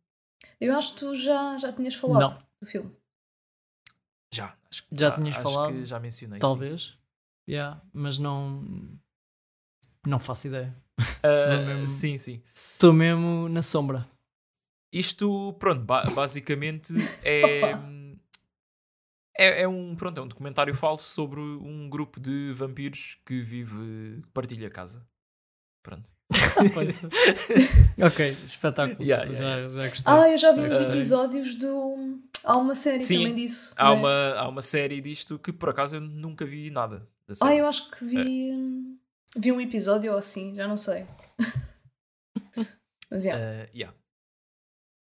[0.61, 2.46] Eu acho que tu já, já tinhas falado não.
[2.61, 2.96] do filme.
[4.32, 5.72] Já, acho que já, já tinhas acho falado.
[5.72, 6.38] Que já mencionei.
[6.38, 6.82] Talvez.
[6.82, 7.53] Sim.
[7.53, 8.99] Yeah, mas não.
[10.07, 10.74] Não faço ideia.
[11.18, 11.88] Uh, mesmo...
[11.88, 12.42] Sim, sim.
[12.55, 14.09] Estou mesmo na sombra.
[14.92, 16.92] Isto, pronto, ba basicamente
[17.22, 17.74] é.
[19.39, 24.20] É, é, um, pronto, é um documentário falso sobre um grupo de vampiros que vive,
[24.34, 25.07] partilha casa.
[25.80, 26.11] Pronto.
[28.03, 29.03] ok, espetáculo.
[29.03, 30.12] Yeah, yeah, já, já gostei.
[30.12, 32.18] Ah, eu já vi uns episódios do.
[32.45, 33.72] Há uma série Sim, também disso.
[33.76, 33.91] Há, é?
[33.91, 37.09] uma, há uma série disto que por acaso eu nunca vi nada.
[37.41, 38.51] Ah, eu acho que vi.
[38.51, 39.41] É.
[39.41, 41.07] Vi um episódio ou assim, já não sei.
[43.11, 43.43] Mas yeah.
[43.43, 43.97] Uh, yeah.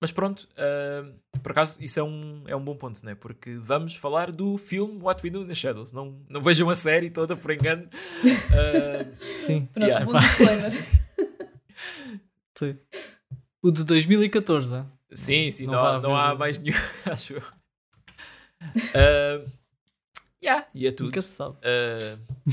[0.03, 3.15] Mas pronto, uh, por acaso isso é um, é um bom ponto, né?
[3.15, 5.93] Porque vamos falar do filme What We Do in the Shadows.
[5.93, 7.89] Não, não vejam a série toda por engano.
[8.53, 9.67] Uh, Sim.
[9.67, 10.71] Pronto, yeah, bom disclaimer.
[12.59, 12.79] Sim.
[13.63, 14.75] O de 2014.
[14.75, 14.87] ah?
[15.13, 16.77] sim, sim, Não não, há, não há mais nenhum,
[17.07, 17.43] acho eu.
[18.61, 19.51] Uh,
[20.43, 21.07] yeah, e é tudo.
[21.07, 21.57] Nunca se sabe.
[21.59, 22.53] Uh,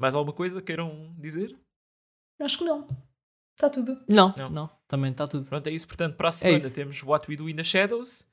[0.00, 1.54] mais alguma coisa queiram dizer?
[2.40, 2.88] Acho que não.
[3.54, 4.02] Está tudo.
[4.08, 4.50] Não, Não.
[4.50, 5.48] não, também está tudo.
[5.48, 5.86] Pronto, é isso.
[5.86, 6.74] Portanto, para a semana isso.
[6.74, 8.26] temos What We Do in the Shadows.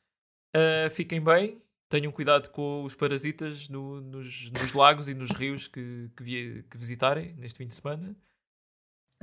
[0.55, 1.61] Uh, fiquem bem.
[1.87, 6.65] Tenham cuidado com os parasitas no- nos, nos lagos e nos rios que, que, vi-
[6.69, 8.15] que visitarem neste fim de semana.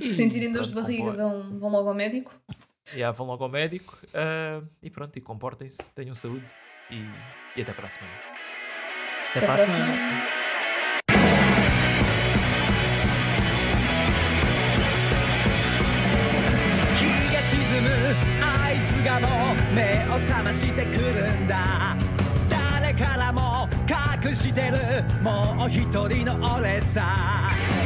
[0.01, 2.33] Se E sentirem dores de barriga, vão, vão logo ao médico.
[2.95, 3.99] E ah, vão logo ao médico.
[4.09, 5.93] uh, e pronto, e comportem-se.
[5.93, 6.51] Tenham saúde.
[6.91, 6.97] E,
[7.59, 8.12] e até para a semana.
[9.30, 9.95] Até, Até para a para a semana.
[9.97, 10.41] semana.
[19.05, 21.97] がもう目を覚ましてくるんだ。
[22.49, 23.69] 誰からも
[24.25, 25.03] 隠してる。
[25.23, 27.82] もう一人の俺さ。